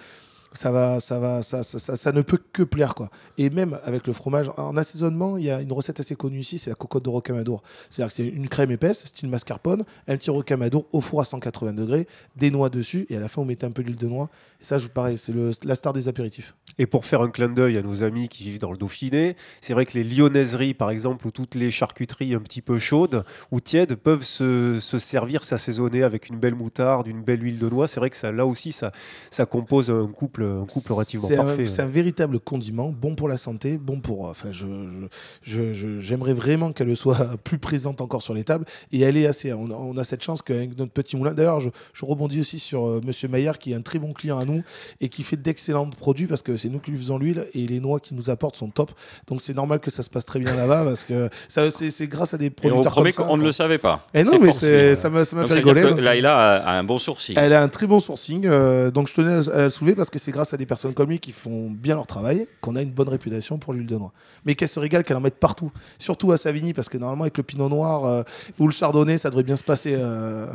[0.56, 3.10] ça va, ça va, ça, ça, ça- ne peut que plaire quoi.
[3.38, 6.58] Et même avec le fromage, en assaisonnement, il y a une recette assez connue ici,
[6.58, 7.62] c'est la cocotte de rocamadour.
[7.90, 11.72] C'est-à-dire que c'est une crème épaisse, style mascarpone, un petit rocamadour au four à 180
[11.74, 14.30] degrés, des noix dessus, et à la fin, vous mettez un peu d'huile de noix.
[14.60, 15.34] Et ça, je pareil, c'est
[15.64, 16.54] la star des apéritifs.
[16.78, 19.74] Et pour faire un clin d'œil à nos amis qui vivent dans le Dauphiné, c'est
[19.74, 23.60] vrai que les lyonnaiseries, par exemple, ou toutes les charcuteries un petit peu chaudes ou
[23.60, 27.86] tièdes peuvent se, se servir, s'assaisonner avec une belle moutarde, une belle huile de noix.
[27.88, 31.66] C'est vrai que là aussi, ça compose un couple un couple relativement C'est un- parfait.
[31.66, 34.26] C'est un, véritable condiment, bon pour la santé, bon pour.
[34.26, 38.64] Enfin, je, je- je- je- j'aimerais vraiment qu'elle soit plus présente encore sur les tables.
[38.92, 39.52] Et elle est assez.
[39.52, 41.32] On a, on a cette chance qu'avec notre petit moulin.
[41.32, 44.38] D'ailleurs, je, je rebondis aussi sur euh, Monsieur Maillard, qui est un très bon client
[44.38, 44.62] à nous
[45.00, 47.80] et qui fait d'excellents produits parce que c'est nous qui lui faisons l'huile et les
[47.80, 48.90] noix qu'il nous apporte sont top.
[49.28, 52.06] Donc c'est normal que ça se passe très bien là-bas parce que ça, c'est, c'est
[52.06, 53.30] grâce à des Et on producteurs promet comme ça.
[53.30, 54.00] qu'on ne le savait pas.
[54.14, 54.38] Et non, C'est
[54.70, 56.00] mais ça m'a, ça m'a Donc, fait rigoler.
[56.00, 57.34] Laïla a, a un bon sourcil.
[57.38, 60.10] elle a un très bon sourcing, euh, donc je tenais à, à la soulever parce
[60.10, 62.82] que c'est grâce à des personnes comme lui qui font bien leur travail qu'on a
[62.82, 64.12] une bonne réputation pour l'huile de noix.
[64.44, 67.36] Mais qu'elle se régale, qu'elle en mette partout, surtout à Savigny parce que normalement avec
[67.38, 68.22] le pinot noir euh,
[68.58, 69.94] ou le chardonnay, ça devrait bien se passer.
[69.96, 70.46] euh.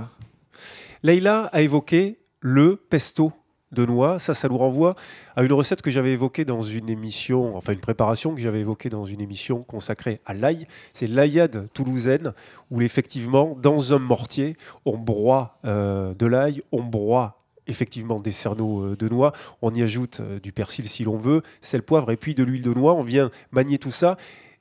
[1.03, 3.33] Leïla a évoqué le pesto
[3.71, 4.19] de noix.
[4.19, 4.95] Ça, ça nous renvoie
[5.35, 8.89] à une recette que j'avais évoquée dans une émission, enfin une préparation que j'avais évoquée
[8.89, 10.67] dans une émission consacrée à l'ail.
[10.93, 12.33] C'est l'aillade toulousaine,
[12.69, 18.81] où effectivement, dans un mortier, on broie euh, de l'ail, on broie effectivement des cerneaux
[18.81, 22.17] euh, de noix, on y ajoute euh, du persil si l'on veut, sel, poivre et
[22.17, 22.93] puis de l'huile de noix.
[22.93, 24.17] On vient manier tout ça.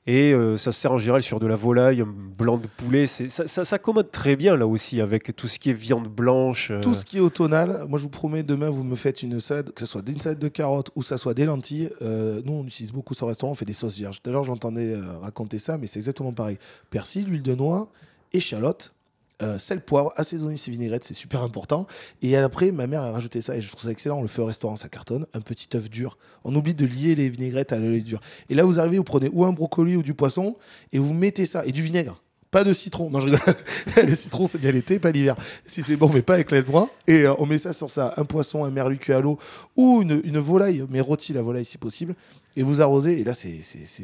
[0.07, 2.03] Et euh, ça se sert en général sur de la volaille,
[2.35, 3.05] blanc de poulet.
[3.05, 6.71] Ça, ça s'accommode très bien là aussi avec tout ce qui est viande blanche.
[6.81, 9.71] Tout ce qui est automnal, moi je vous promets, demain vous me faites une salade,
[9.73, 11.91] que ce soit une salade de carottes ou que ce soit des lentilles.
[12.01, 14.23] Nous on utilise beaucoup ça au restaurant, on fait des sauces vierges.
[14.23, 16.57] D'ailleurs j'entendais raconter ça, mais c'est exactement pareil.
[16.89, 17.91] Persil, huile de noix,
[18.33, 18.95] échalote,
[19.41, 21.87] euh, sel, poivre, assaisonner ses vinaigrettes, c'est super important.
[22.21, 24.19] Et après, ma mère a rajouté ça et je trouve ça excellent.
[24.19, 25.25] On le fait au restaurant, ça cartonne.
[25.33, 26.17] Un petit œuf dur.
[26.43, 28.21] On oublie de lier les vinaigrettes à l'œuf dur.
[28.49, 30.55] Et là, vous arrivez, vous prenez ou un brocoli ou du poisson
[30.91, 32.21] et vous mettez ça et du vinaigre.
[32.51, 33.09] Pas de citron.
[33.09, 33.39] Non, je rigole.
[34.07, 35.35] le citron, c'est bien l'été, pas l'hiver.
[35.65, 36.89] Si c'est bon, mais pas avec l'aide bras.
[37.07, 38.13] Et euh, on met ça sur ça.
[38.17, 39.39] Un poisson, un merlu cuit à l'eau
[39.77, 42.13] ou une, volaille, mais rôti la volaille si possible.
[42.57, 43.21] Et vous arrosez.
[43.21, 43.61] Et là, c'est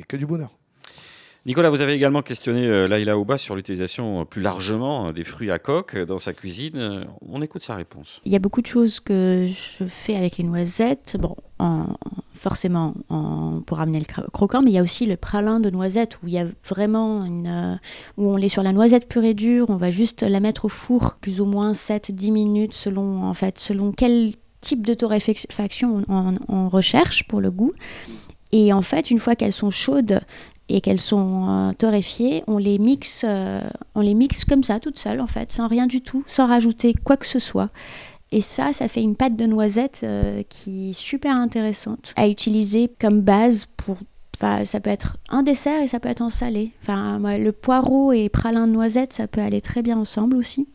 [0.07, 0.55] que du bonheur.
[1.47, 5.23] Nicolas, vous avez également questionné euh, Laïla Ouba sur l'utilisation euh, plus largement euh, des
[5.23, 7.05] fruits à coque dans sa cuisine.
[7.25, 8.19] On écoute sa réponse.
[8.25, 11.15] Il y a beaucoup de choses que je fais avec les noisettes.
[11.17, 11.85] Bon, en-
[12.33, 15.69] forcément en- pour amener le cro- croquant, mais il y a aussi le pralin de
[15.69, 17.21] noisettes où il y a vraiment
[18.17, 19.67] où on est sur la noisette pure et dure.
[19.69, 23.57] On va juste la mettre au four plus ou moins 7-10 minutes selon, en fait,
[23.57, 27.71] selon quel type de torréfaction on, on- on recherche pour le goût.
[28.51, 30.19] Et en fait, une fois qu'elles sont chaudes
[30.69, 33.61] et qu'elles sont euh, torréfiées, on les mixe, euh,
[33.95, 36.93] on les mixe comme ça, toutes seules en fait, sans rien du tout, sans rajouter
[36.93, 37.69] quoi que ce soit.
[38.31, 42.91] Et ça, ça fait une pâte de noisette euh, qui est super intéressante à utiliser
[42.99, 43.97] comme base pour.
[44.35, 46.71] Enfin, ça peut être un dessert et ça peut être en salé.
[46.83, 50.67] Enfin, le poireau et pralin de noisette, ça peut aller très bien ensemble aussi.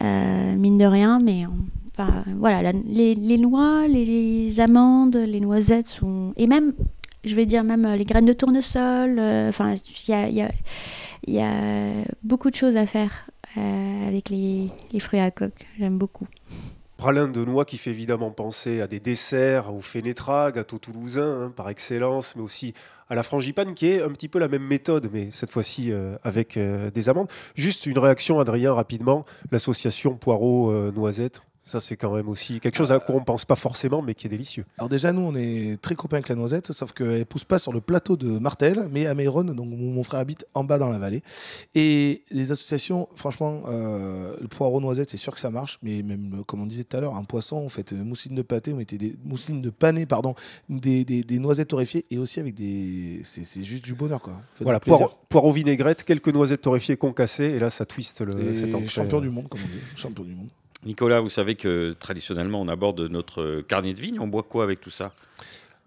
[0.00, 1.44] Euh, mine de rien, mais
[1.92, 6.32] enfin, voilà, les noix, les, les amandes, les noisettes sont.
[6.38, 6.72] Et même,
[7.24, 9.18] je vais dire, même euh, les graines de tournesol.
[9.18, 9.74] euh, Enfin,
[10.08, 10.48] il
[11.26, 11.50] y a,
[12.22, 15.66] beaucoup de choses à faire euh, avec les, fruits à coque.
[15.78, 16.26] J'aime beaucoup.
[16.96, 21.52] Pralin de noix qui fait évidemment penser à des desserts, au fénétra, gâteau toulousain hein,
[21.54, 22.74] par excellence, mais aussi
[23.08, 25.90] à la frangipane qui est un petit peu la même méthode, mais cette fois-ci
[26.24, 27.28] avec des amandes.
[27.54, 29.24] Juste une réaction, Adrien, rapidement.
[29.50, 34.02] L'association poireau-noisette, ça c'est quand même aussi quelque chose à quoi on pense pas forcément,
[34.02, 34.64] mais qui est délicieux.
[34.78, 37.72] Alors déjà, nous, on est très copains avec la noisette, sauf qu'elle pousse pas sur
[37.72, 40.88] le plateau de Martel, mais à Meyronne, donc mon, mon frère habite en bas dans
[40.88, 41.22] la vallée.
[41.74, 46.42] Et les associations, franchement, euh, le poireau noisette, c'est sûr que ça marche, mais même,
[46.46, 48.78] comme on disait tout à l'heure, un poisson, vous faites euh, mousseline de pâté, vous
[48.78, 50.34] mettez des mousselines de pané, pardon,
[50.68, 53.20] des, des- des noisettes torréfiées, et aussi avec des...
[53.24, 54.40] C'est c'est juste du bonheur, quoi.
[54.48, 58.56] Faites Voilà, poireau, poireau vinaigrette, quelques noisettes torréfiées concassées, et là ça twiste le, Et
[58.56, 59.82] cet champion du monde, comme on dit.
[59.96, 60.48] Champion du monde.
[60.84, 64.20] Nicolas, vous savez que traditionnellement, on aborde notre carnet de vigne.
[64.20, 65.12] On boit quoi avec tout ça?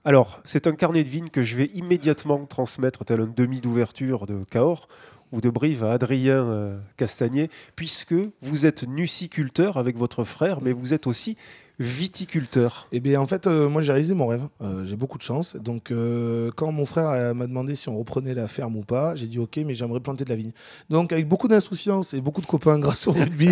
[0.04, 4.26] Alors, c'est un carnet de vigne que je vais immédiatement transmettre, tel un demi d'ouverture
[4.26, 4.88] de Cahors
[5.32, 10.74] ou de Brive à Adrien euh, Castagnier, puisque vous êtes nuciculteur avec votre frère, mais
[10.74, 11.38] vous êtes aussi
[11.82, 12.88] viticulteur.
[12.91, 14.41] Eh bien, en fait, euh, moi, j'ai réalisé mon rêve.
[14.61, 15.55] Euh, j'ai beaucoup de chance.
[15.55, 19.27] Donc, euh, quand mon frère m'a demandé si on reprenait la ferme ou pas, j'ai
[19.27, 20.51] dit OK, mais j'aimerais planter de la vigne.
[20.89, 23.49] Donc, avec beaucoup d'insouciance et beaucoup de copains grâce au rugby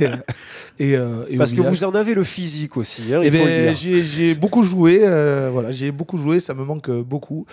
[0.00, 0.04] et,
[0.78, 1.72] et, et au Parce que village.
[1.72, 4.98] vous en avez le physique aussi, hein, Eh ben, j'ai beaucoup joué.
[5.52, 6.40] voilà, j'ai beaucoup joué.
[6.40, 7.46] Ça me manque beaucoup.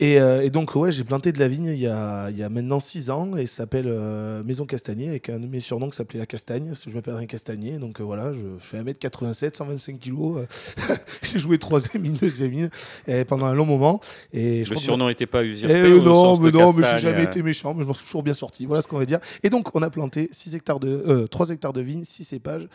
[0.00, 2.42] Et, euh, et donc, ouais, j'ai planté de la vigne il y a, il y
[2.42, 5.88] a maintenant 6 ans et ça s'appelle euh, Maison Castagnier avec un de mes surnoms
[5.88, 6.66] qui s'appelait La Castagne.
[6.66, 7.78] parce que Je m'appelle un Castagnier.
[7.78, 10.46] Donc, euh, voilà, je, je fais 1m87, 125 kg.
[11.22, 12.68] j'ai joué troisième ligne, deuxième ligne
[13.06, 14.00] et pendant un long moment.
[14.32, 16.84] Et je Le surnom n'était pas eh usurpé au non, sens mais de non, mais
[16.94, 18.66] j'ai jamais été méchant, mais je m'en suis toujours bien sorti.
[18.66, 19.20] Voilà ce qu'on va dire.
[19.44, 22.66] Et donc, on a planté 6 hectares de, euh, 3 hectares de vignes, 6 cépages.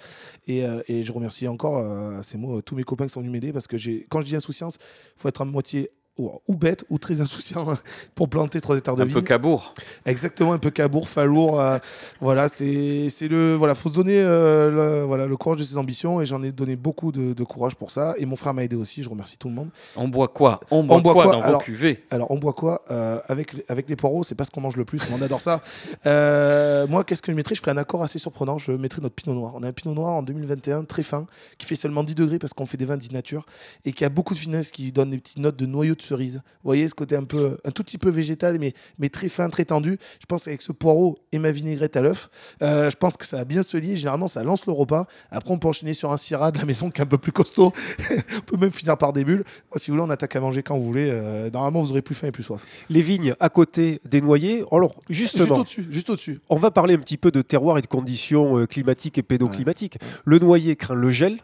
[0.48, 3.54] Et, et je remercie encore à ces mots tous mes copains qui sont venus m'aider
[3.54, 3.76] parce que
[4.10, 4.78] quand je dis insouciance,
[5.16, 7.66] il faut être à moitié ou, ou bête ou très insouciant
[8.16, 9.14] pour planter trois hectares de Un vignes.
[9.16, 9.74] peu cabourg.
[10.06, 11.60] Exactement, un peu cabourg, falourd.
[11.60, 11.78] euh,
[12.22, 16.22] voilà, c'est le voilà, faut se donner euh, le, voilà le courage de ses ambitions
[16.22, 18.14] et j'en ai donné beaucoup de, de courage pour ça.
[18.18, 19.02] Et mon frère m'a aidé aussi.
[19.04, 19.70] Je remercie tout le monde.
[19.96, 20.60] On boit quoi?
[20.72, 21.34] On boit, boit quoi, quoi?
[21.34, 22.04] dans Alors- vos cuvées?
[22.12, 22.84] Alors, on boit quoi?
[22.92, 25.42] Euh, avec, les- avec les poireaux, c'est pas ce qu'on mange le plus, on adore
[25.42, 25.62] ça.
[26.06, 27.56] Euh, moi, qu'est-ce que je mettrais?
[27.56, 28.58] Je ferais un accord assez surprenant.
[28.58, 29.54] Je mettrais notre pinot noir.
[29.56, 31.26] On a un pinot noir en 2021 très fin,
[31.58, 33.46] qui fait seulement 10 degrés parce qu'on fait des vins dits nature
[33.86, 36.36] et qui a beaucoup de finesse, qui donne des petites notes de noyau de cerise.
[36.36, 39.50] Vous voyez ce côté un peu, un tout petit peu végétal, mais, mais très fin,
[39.50, 39.98] très tendu.
[40.20, 42.30] Je pense qu'avec ce poireau et ma vinaigrette à l'œuf,
[42.62, 43.96] euh, je pense que ça va bien se lier.
[43.96, 45.06] Généralement, ça lance le repas.
[45.32, 47.32] Après, on peut enchaîner sur un syrah de la maison qui est un peu plus
[47.32, 47.72] costaud.
[48.10, 49.44] on peut même finir par des bulles.
[49.70, 51.10] Moi, si vous voulez, on attaque à manger quand vous voulez.
[51.10, 52.66] Euh, normalement, vous aurez plus faim et plus soif.
[52.90, 54.64] Les vignes à côté des noyers.
[54.72, 56.40] Alors, Juste justement, au-dessus, juste au-dessus.
[56.50, 59.98] on va parler un petit peu de terroir et de conditions euh, climatiques et pédoclimatiques.
[60.26, 61.40] Le noyer craint le gel,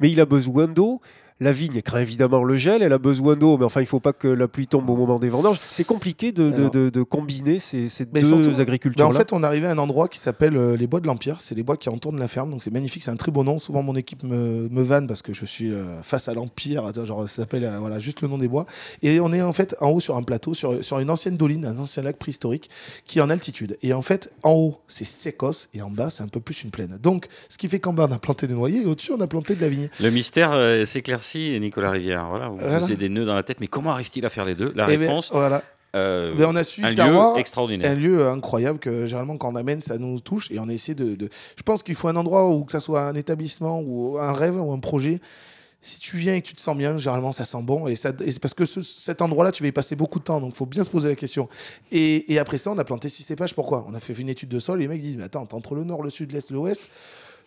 [0.00, 1.00] mais il a besoin d'eau.
[1.42, 3.98] La vigne craint évidemment le gel, elle a besoin d'eau, mais enfin, il ne faut
[4.00, 5.58] pas que la pluie tombe au moment des vendanges.
[5.58, 9.08] C'est compliqué de, de- de- de combiner ces, ces Mais deux surtout- agricultures-là.
[9.10, 11.36] en fait, on est arrivé à un endroit qui s'appelle euh, les Bois de l'Empire.
[11.40, 13.02] C'est les bois qui entourent la ferme, donc c'est magnifique.
[13.02, 13.58] C'est un très beau nom.
[13.58, 16.92] Souvent, mon équipe me, me vanne parce que je suis euh, face à l'Empire.
[17.06, 18.66] Genre, ça s'appelle euh, voilà juste le nom des bois.
[19.02, 21.64] Et on est en fait en haut sur un plateau, sur, sur une ancienne doline,
[21.64, 22.68] un ancien lac préhistorique
[23.06, 23.78] qui est en altitude.
[23.82, 26.70] Et en fait, en haut, c'est sécos et en bas, c'est un peu plus une
[26.70, 26.98] plaine.
[27.02, 29.26] Donc, ce qui fait qu'en bas, on a planté des noyers et au-dessus, on a
[29.26, 29.88] planté de la vigne.
[30.00, 30.84] Le mystère euh,
[31.32, 32.26] s'éclaircit, Nicolas Rivière.
[32.28, 32.80] Voilà, vous Voilà.
[32.80, 34.72] faisiez des nœuds dans la tête, mais comment arrive-t-il à faire les deux?
[34.74, 35.62] La Eh ben, réponse, voilà.
[35.96, 37.90] euh, Ben, on a su un le lieu extraordinaire.
[37.90, 41.14] un lieu incroyable que généralement quand on amène ça nous touche et on essaie de,
[41.14, 44.32] de- je pense qu'il faut un endroit où que ça soit un établissement ou un
[44.32, 45.20] rêve ou un projet
[45.82, 48.12] si tu viens et que tu te sens bien généralement ça sent bon et, ça,
[48.24, 50.38] et c'est parce que ce- cet endroit là tu vas y passer beaucoup de temps
[50.40, 51.48] donc il faut bien se poser la question
[51.90, 53.84] et, et après ça on a planté six cépages pourquoi?
[53.88, 55.84] On a fait une étude de sol et les mecs disent mais attends entre le
[55.84, 56.82] nord le sud l'est l'ouest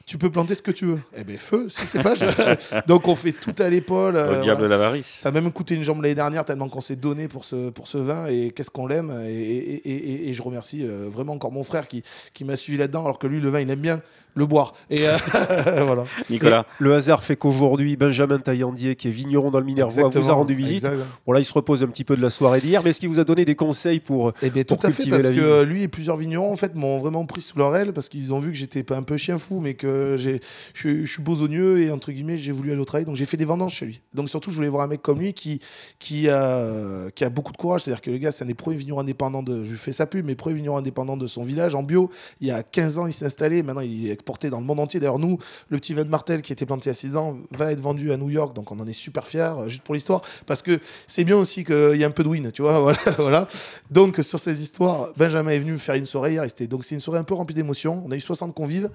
[0.06, 2.20] tu peux planter ce que tu veux eh ben feu six cépages
[2.88, 4.76] donc on fait tout à l'épaule Au euh, diable voilà.
[4.76, 5.08] l'avarice.
[5.08, 7.88] Ça a même coûté une jambe l'année dernière tellement qu'on s'est donné pour ce, pour
[7.88, 9.12] ce vin et qu'est-ce qu'on l'aime.
[9.26, 13.06] Et, et- et- je remercie euh, vraiment encore mon frère qui, qui m'a suivi là-dedans
[13.06, 14.01] alors que lui, le vin, il aime bien
[14.36, 14.74] le boire.
[14.89, 15.16] Et euh,
[15.86, 16.06] voilà.
[16.30, 20.34] Nicolas, Le hasard fait qu'aujourd'hui, Benjamin Taillandier, qui est vigneron dans le Minervois, vous a
[20.34, 20.88] rendu visite.
[21.26, 23.10] Bon, là, il se repose un petit peu de la soirée d'hier, mais est-ce qu'il
[23.10, 24.34] vous a donné des conseils pour.
[24.41, 26.97] Eh bien, tout pour à fait, parce que lui et plusieurs vignerons, en fait, m'ont
[26.97, 29.38] vraiment pris sous leur aile parce qu'ils ont vu que j'étais pas un peu chien
[29.38, 30.39] fou, mais que j'ai,
[30.74, 33.06] je, suis- besogneux et entre guillemets, j'ai voulu aller au travail.
[33.06, 34.02] Donc, j'ai fait des vendanges chez lui.
[34.14, 35.60] Donc, surtout, je voulais voir un mec comme lui qui,
[36.00, 37.82] qui, a, qui a beaucoup de courage.
[37.84, 39.64] C'est-à-dire que le gars, c'est un des premiers vignerons indépendants de.
[39.64, 42.10] Je fais sa pub, mais premier vigneron indépendant de son village en bio.
[42.41, 43.64] Il y a 15 ans, il s'est installé.
[43.64, 45.00] Maintenant, il est exporté dans le monde entier.
[45.00, 45.38] D'ailleurs, nous,
[45.70, 48.18] le petit vin de Martel qui était planté à 6 ans va être vendu à
[48.18, 48.56] New York.
[48.56, 50.22] Donc, on en est super fiers, euh, juste pour l'histoire.
[50.46, 52.74] Parce que c'est bien aussi qu'il y a un peu de win, tu vois.
[52.84, 53.00] Voilà.
[53.18, 53.48] voilà.
[53.91, 56.44] Donc, sur ces histoires, Benjamin est venu me faire une soirée hier.
[56.70, 58.04] Donc, c'est une soirée un peu remplie d'émotions.
[58.06, 58.89] On a eu 60 convives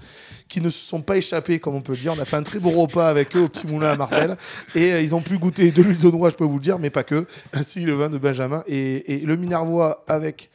[0.48, 2.14] qui ne sont pas échappés, comme on peut le dire.
[2.16, 4.36] On a fait un très beau repas avec eux au petit moulin à Martel.
[4.74, 6.78] Et euh, ils ont pu goûter de l'huile de noix, je peux vous le dire,
[6.78, 7.26] mais pas que.
[7.52, 8.64] Ainsi, le vin de Benjamin.
[8.66, 10.50] Et, le Minervois avec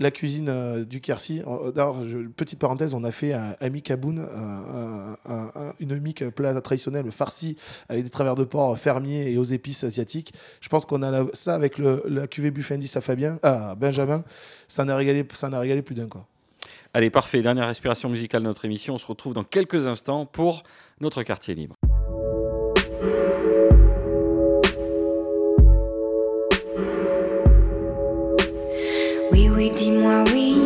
[0.00, 1.42] la cuisine euh, du Quercy.
[1.46, 1.96] Euh, D'ailleurs,
[2.36, 6.28] petite parenthèse, on a fait un, un mic aboun, un- un- un- un- une mic
[6.30, 7.56] plat traditionnel, le farci,
[7.88, 10.32] avec des travers de porc fermiers et aux épices asiatiques.
[10.60, 14.22] Je pense qu'on a ça avec le, la cuvée Buffendis à Fabien, à Benjamin.
[14.68, 16.26] Ça en régalé, ça en a régalé plus d'un, quoi.
[16.94, 17.42] Allez, parfait.
[17.42, 18.94] Dernière respiration musicale de notre émission.
[18.94, 20.62] On se retrouve dans quelques instants pour
[21.00, 21.76] notre quartier libre.
[29.32, 30.56] Oui, oui, dis-moi oui,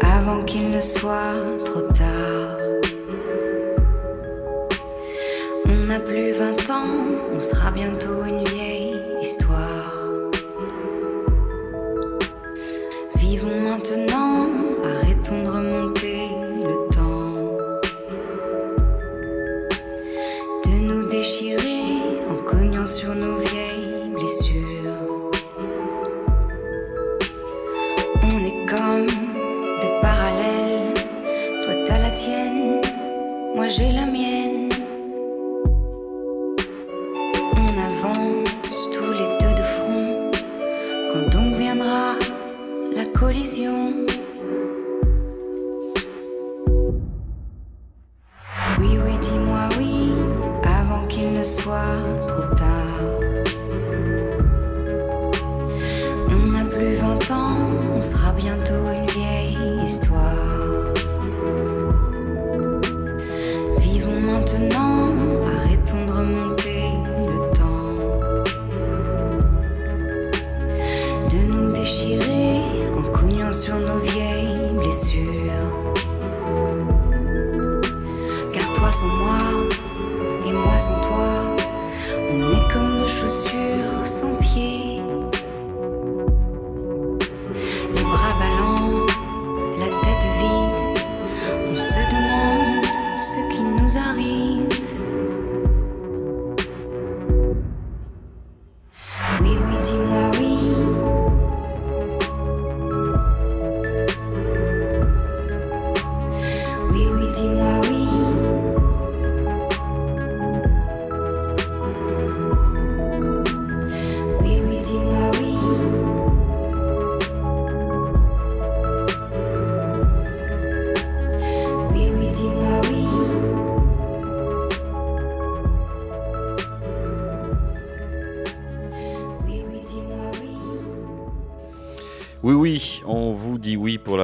[0.00, 2.56] avant qu'il ne soit trop tard.
[5.66, 6.96] On n'a plus 20 ans,
[7.34, 9.92] on sera bientôt une vieille histoire.
[13.16, 14.49] Vivons maintenant,
[33.70, 34.09] j'ai la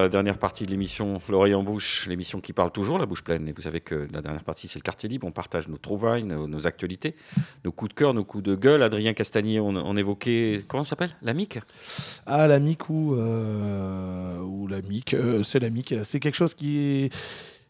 [0.09, 3.49] dernière partie de l'émission L'oreille en bouche, l'émission qui parle toujours la bouche pleine.
[3.49, 5.27] Et vous savez que la dernière partie, c'est le quartier libre.
[5.27, 7.15] On partage nos trouvailles, nos, actualités,
[7.65, 8.83] nos coups de cœur, nos coups de gueule.
[8.83, 10.65] Adrien Castagnier, on, on évoquait.
[10.69, 11.17] Comment ça s'appelle?
[11.23, 11.59] La MIC?
[12.27, 15.95] Ah, la mic ou, euh, ou la mic, euh, c'est la mic.
[16.05, 17.13] C'est quelque chose qui est.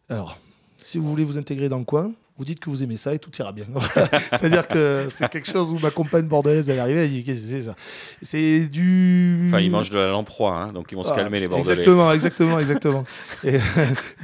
[0.09, 0.39] Alors,
[0.79, 3.19] si vous voulez vous intégrer dans le coin, vous dites que vous aimez ça et
[3.19, 3.67] tout ira bien.
[4.31, 7.43] C'est-à-dire que c'est quelque chose où ma compagne bordelaise elle est arrivée, elle dit qu'est-ce
[7.43, 7.75] que c'est ça?
[8.23, 9.47] C'est du.
[9.49, 11.73] Enfin, ils mangent de la lamproie, hein, donc ils vont se calmer, les Bordelais.
[11.73, 13.05] Exactement, exactement, exactement.
[13.45, 13.59] Et,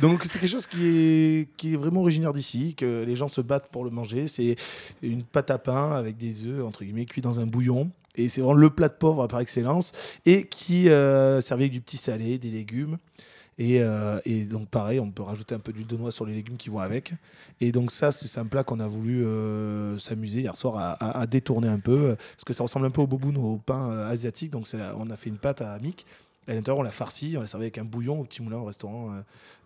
[0.01, 3.41] donc c'est quelque chose qui est, qui est vraiment originaire d'ici, que les gens se
[3.41, 4.27] battent pour le manger.
[4.27, 4.57] C'est
[5.03, 7.91] une pâte à pain avec des œufs, entre guillemets, cuits dans un bouillon.
[8.15, 9.93] Et c'est vraiment le plat de pauvre par excellence.
[10.27, 12.99] Et qui euh, servait avec du petit salé, des légumes.
[13.59, 16.33] Et, euh, et donc pareil, on peut rajouter un peu d'huile de noix sur les
[16.35, 17.13] légumes qui vont avec.
[17.61, 21.21] Et donc ça, c'est un plat qu'on a voulu euh, s'amuser hier soir à, à-
[21.21, 23.91] à détourner un peu, euh, parce que ça ressemble un peu au boboon, au pain
[23.91, 24.51] euh, asiatique.
[24.51, 24.67] Donc
[24.99, 26.07] on a fait une pâte à mic.
[26.49, 28.65] À l'intérieur, on l'a farci, on l'a servi avec un bouillon au petit moulin au
[28.65, 29.11] restaurant.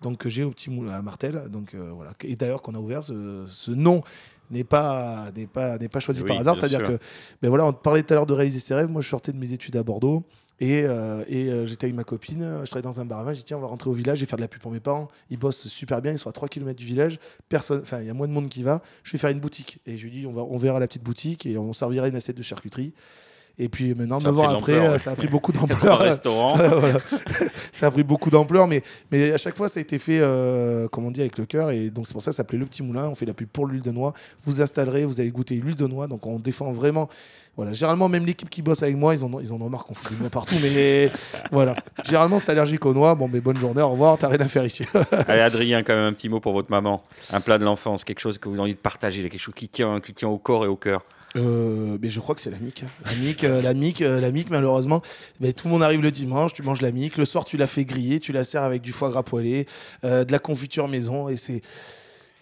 [0.03, 1.45] donc que j'ai au petit moulin à Martel.
[1.49, 2.13] Donc voilà.
[2.25, 4.03] Et d'ailleurs qu'on a ouvert ce, ce nom
[4.51, 6.55] n'est pas n'est pas n'est pas choisi Oui, par hasard.
[6.57, 6.99] C'est-à-dire que
[7.41, 8.91] ben voilà, on parlait tout à l'heure de réaliser ses rêves.
[8.91, 10.23] Moi, je sortais de mes études à Bordeaux.
[10.59, 13.33] Et, euh, et euh, j'étais avec ma copine, je travaillais dans un bar à vin,
[13.35, 14.81] j'ai dit tiens on va rentrer au village et faire de la pub pour mes
[14.81, 15.09] parents.
[15.29, 18.11] Ils bossent super bien, ils sont à 3 km du village, personne, enfin il y
[18.11, 18.81] a moins de monde qui va.
[19.05, 19.81] Je vais faire une boutique.
[19.87, 22.17] Et je lui dis on, va, on verra la petite boutique et on servira une
[22.17, 22.95] assiette de charcuterie.
[23.59, 24.99] Et puis maintenant, Ça a 9 ans après, euh, ouais.
[24.99, 26.03] ça a pris beaucoup d'ampleur.
[26.25, 26.99] Voilà.
[27.73, 30.89] ça a pris beaucoup d'ampleur, mais, mais à chaque fois, ça a été fait, euh,
[30.89, 31.71] comme on dit, avec le cœur.
[31.71, 33.09] Et donc, c'est pour ça que ça s'appelait Le Petit Moulin.
[33.09, 34.13] On fait la pub pour l'huile de noix.
[34.43, 36.07] Vous installerez, vous allez goûter l'huile de noix.
[36.07, 37.09] Donc, on défend vraiment.
[37.57, 39.87] Voilà, généralement, même l'équipe qui bosse avec moi, ils en ont, ils en ont marre
[39.87, 40.57] qu'on fout des noix partout.
[40.61, 41.11] Mais
[41.51, 43.15] voilà, généralement, t'es allergique aux noix.
[43.15, 44.85] Bon, mais bonne journée, au revoir, t'as rien à faire ici.
[45.27, 47.03] Allez, Adrien, quand même un petit mot pour votre maman.
[47.33, 49.71] Un plat de l'enfance, quelque chose que vous avez envie de partager, quelque chose qui
[49.71, 51.01] tient, qui tient au corps et au cœur.
[51.37, 52.83] Euh, mais je crois que c'est la mic.
[52.83, 52.89] hein.
[53.05, 55.03] La mic, euh, la mic, euh, la mic, malheureusement.
[55.41, 57.17] Mais tout le monde arrive le dimanche, tu manges la mic.
[57.19, 59.67] Le soir, tu la fais griller, tu la sers avec du foie gras poêlé,
[60.03, 61.29] de la confiture maison.
[61.29, 61.63] Et c'est.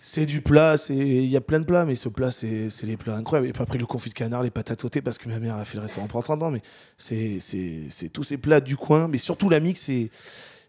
[0.06, 3.16] C'est du plat, il y a plein de plats, mais ce plat, c'est les plats
[3.16, 3.48] incroyables.
[3.48, 5.64] Et puis après, le confit de canard, les patates sautées, parce que ma mère a
[5.64, 6.60] fait le restaurant pendant 30 ans, mais
[6.98, 9.08] c'est tous ces plats du coin.
[9.08, 9.80] Mais surtout, la mic.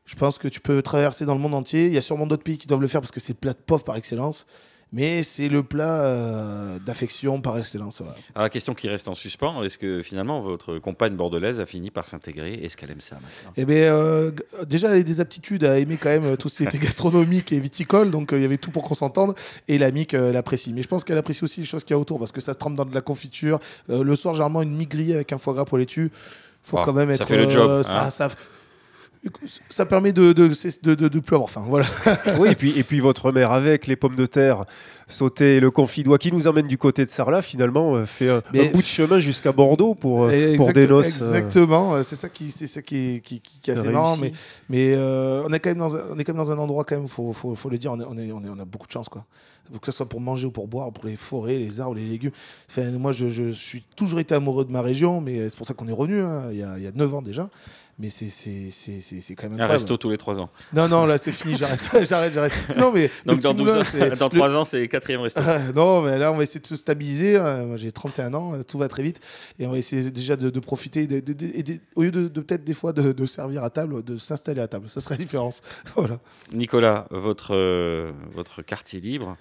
[0.06, 1.88] Je pense que tu peux traverser dans le monde entier.
[1.88, 3.52] Il y a sûrement d'autres pays qui doivent le faire parce que c'est le plat
[3.52, 4.46] de pauvre par excellence.
[4.96, 7.98] Mais c'est le plat euh, d'affection par excellence.
[8.00, 8.16] voilà.
[8.34, 11.92] Alors, la question qui reste en suspens, est-ce que finalement votre compagne bordelaise a fini
[11.92, 12.54] par s'intégrer?
[12.64, 13.52] Est-ce qu'elle aime ça maintenant?
[13.58, 14.32] Eh bien, euh,
[14.66, 17.60] déjà, elle a des aptitudes à aimer quand même tout ce qui était gastronomique et
[17.60, 19.36] viticole, donc euh, il y avait tout pour qu'on s'entende.
[19.68, 20.72] Et la mic, euh, elle apprécie.
[20.72, 22.54] Mais je pense qu'elle apprécie aussi les choses qu'il y a autour, parce que ça
[22.54, 23.60] se trempe dans de la confiture.
[23.90, 26.10] Le soir, généralement, une mic grillée avec un foie gras poêlé dessus.
[26.64, 27.28] Faut Ah, quand même ça être.
[27.28, 28.10] fait le job, ça, hein.
[28.10, 28.36] ça, ça
[29.86, 30.48] permet de de,
[30.84, 31.64] de, de, de plus avoir faim.
[31.68, 31.86] Voilà.
[32.40, 34.66] oui, et puis, et puis votre mère avec les pommes de terre
[35.08, 38.30] sautées et le confit d'oie qui nous emmène du côté de Sarlat, finalement, euh, fait
[38.30, 41.22] un, bout de chemin jusqu'à Bordeaux pour, euh, pour Exact- des noces.
[41.22, 44.18] euh, Exactement, c'est ça qui, c'est ça qui est, qui, qui- qui est assez marrant.
[44.18, 44.32] Mais,
[44.70, 46.84] mais euh, on est quand même dans, un, on est quand même dans un endroit
[46.86, 48.66] quand même, faut, faut, faut le dire, on, est, on, est, on, est- on a
[48.66, 49.26] beaucoup de chance quoi.
[49.82, 52.30] Que ce soit pour manger ou pour boire, pour les forêts, les arbres, les légumes.
[52.70, 55.74] Enfin, moi, je, je suis toujours été amoureux de ma région, mais c'est pour ça
[55.74, 57.50] qu'on est revenu hein, il, y a, il y a 9 ans déjà.
[57.98, 60.50] Mais c'est c'est- c'est- c'est- c'est quand même Un resto tous les trois ans.
[60.74, 61.80] Non, non, là c'est fini, j'arrête,
[62.10, 62.52] j'arrête, j'arrête.
[62.78, 65.22] Non, mais le Donc dans, petit 12 moulin, ans- dans le- trois ans, c'est quatrième
[65.22, 65.40] resto.
[65.42, 67.38] ah, non, mais là, on va essayer de se stabiliser.
[67.38, 69.22] Euh, moi, j'ai 31 ans, tout va très vite.
[69.60, 72.74] Et on va essayer déjà de, de profiter, de- de- au lieu de, peut-être des
[72.74, 74.90] fois de, de servir à table, de s'installer à table.
[74.90, 75.62] Ça serait la différence.
[75.96, 76.20] voilà.
[76.52, 79.38] Nicolas, votre, euh, votre quartier libre,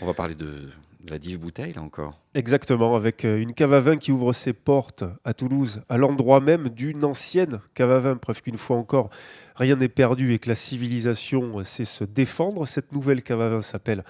[0.00, 0.70] on va parler de,
[1.10, 2.20] la dive bouteille encore.
[2.34, 6.40] Exactement, avec euh, une cave à vin qui ouvre ses portes à Toulouse, à l'endroit
[6.40, 8.16] même d'une ancienne cave à vin.
[8.16, 9.10] Preuve qu'une fois encore,
[9.54, 12.66] rien n'est perdu et que la civilisation euh, sait se défendre.
[12.66, 14.04] Cette nouvelle cave à vin s'appelle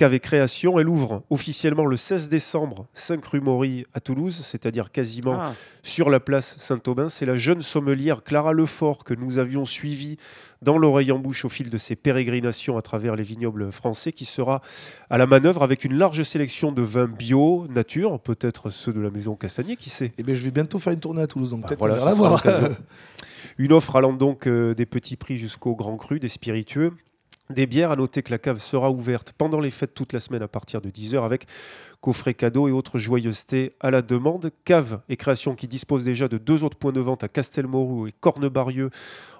[0.00, 0.78] Cave et Création.
[0.78, 6.08] Elle ouvre officiellement le 16 décembre, 5 rue Maury à Toulouse, c'est-à-dire quasiment Ah, sur
[6.08, 7.10] la place Saint-Aubin.
[7.10, 10.16] C'est la jeune sommelière Clara Lefort que nous avions suivie
[10.62, 14.24] dans l'oreille en bouche au fil de ses pérégrinations à travers les vignobles français qui
[14.24, 14.62] sera
[15.10, 19.10] à la manœuvre avec une large sélection de vins bio, nature, peut-être ceux de la
[19.10, 20.12] maison Castagnier, qui sait.
[20.16, 22.06] Et bien, je vais bientôt faire une tournée à Toulouse, donc Bah, peut-être voilà, va
[22.06, 22.42] la voir.
[23.58, 26.92] Une offre allant donc euh, des petits prix jusqu'au grand cru, des spiritueux.
[27.50, 30.42] Des bières, à noter que la cave sera ouverte pendant les fêtes toute la semaine
[30.42, 31.46] à partir de 10h avec
[32.00, 34.52] coffrets cadeaux et autres joyeusetés à la demande.
[34.64, 38.12] Cave et création qui dispose déjà de deux autres points de vente à Castelmourou et
[38.20, 38.90] Cornebarieux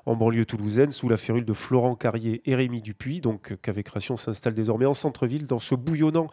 [0.06, 3.20] en banlieue toulousaine sous la férule de Florent Carrier et Rémi Dupuis.
[3.20, 6.28] Donc Cave et création s'installe désormais en centre-ville dans ce bouillonnant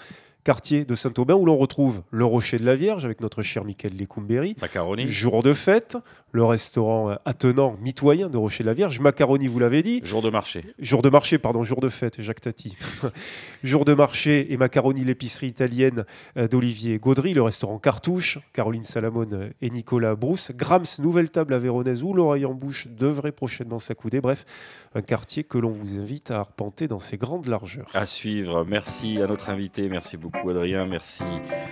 [0.47, 3.97] quartier de Saint-Aubin où l'on retrouve le Rocher de la Vierge avec notre cher Michael
[3.97, 4.55] Lecumberi.
[4.61, 5.05] Macaroni.
[5.07, 5.97] Jour de fête,
[6.37, 8.99] le restaurant euh, attenant mitoyen de Rocher de la Vierge.
[8.99, 10.01] Macaroni, vous l'avez dit.
[10.03, 10.63] Jour de marché.
[10.77, 12.77] Jour de marché, pardon, jour de fête, Jacques Tati.
[13.63, 16.05] jour de marché et macaroni, l'épicerie italienne
[16.37, 20.51] euh, d'Olivier Gaudry, le restaurant Cartouche, Caroline Salamone euh, et Nicolas Brousse.
[20.55, 24.21] Grams, nouvelle table à Véronèse où l'oreille en bouche devrait prochainement s'accouder.
[24.21, 24.45] Bref,
[24.93, 27.87] un quartier que l'on vous invite à arpenter dans ses grandes largeurs.
[27.95, 28.63] À suivre.
[28.63, 29.89] Merci à notre invité.
[29.89, 30.85] Merci beaucoup, Adrien.
[30.85, 31.23] Merci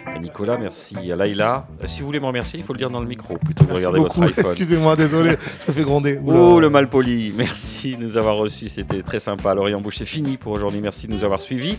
[0.08, 0.58] à Nicolas.
[0.58, 1.68] Merci à Laïla.
[1.86, 3.76] Si vous voulez me remercier, il faut le dire dans le micro plutôt que de
[3.76, 4.22] regarder beaucoup.
[4.22, 4.55] votre iPhone.
[4.56, 5.36] Excusez-moi, désolé,
[5.68, 6.18] je fais gronder.
[6.26, 7.34] Oh, le mal poli.
[7.36, 8.70] Merci de nous avoir reçus.
[8.70, 9.54] C'était très sympa.
[9.54, 10.80] Lorient Boucher, c'est fini pour aujourd'hui.
[10.80, 11.78] Merci de nous avoir suivis.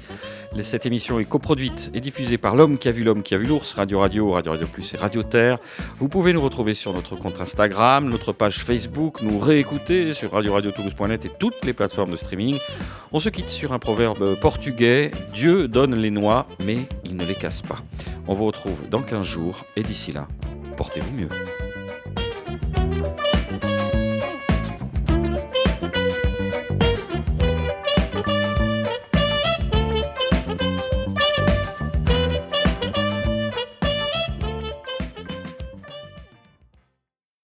[0.60, 3.46] Cette émission est coproduite et diffusée par l'homme qui a vu l'homme qui a vu
[3.46, 5.58] l'ours, Radio Radio, Radio Radio Plus et Radio Terre.
[5.94, 10.52] Vous pouvez nous retrouver sur notre compte Instagram, notre page Facebook, nous réécouter sur Radio
[10.52, 12.58] Radio Toulouse.net et toutes les plateformes de streaming.
[13.10, 17.34] On se quitte sur un proverbe portugais Dieu donne les noix, mais il ne les
[17.34, 17.78] casse pas.
[18.26, 20.28] On vous retrouve dans 15 jours et d'ici là,
[20.76, 21.28] portez-vous mieux.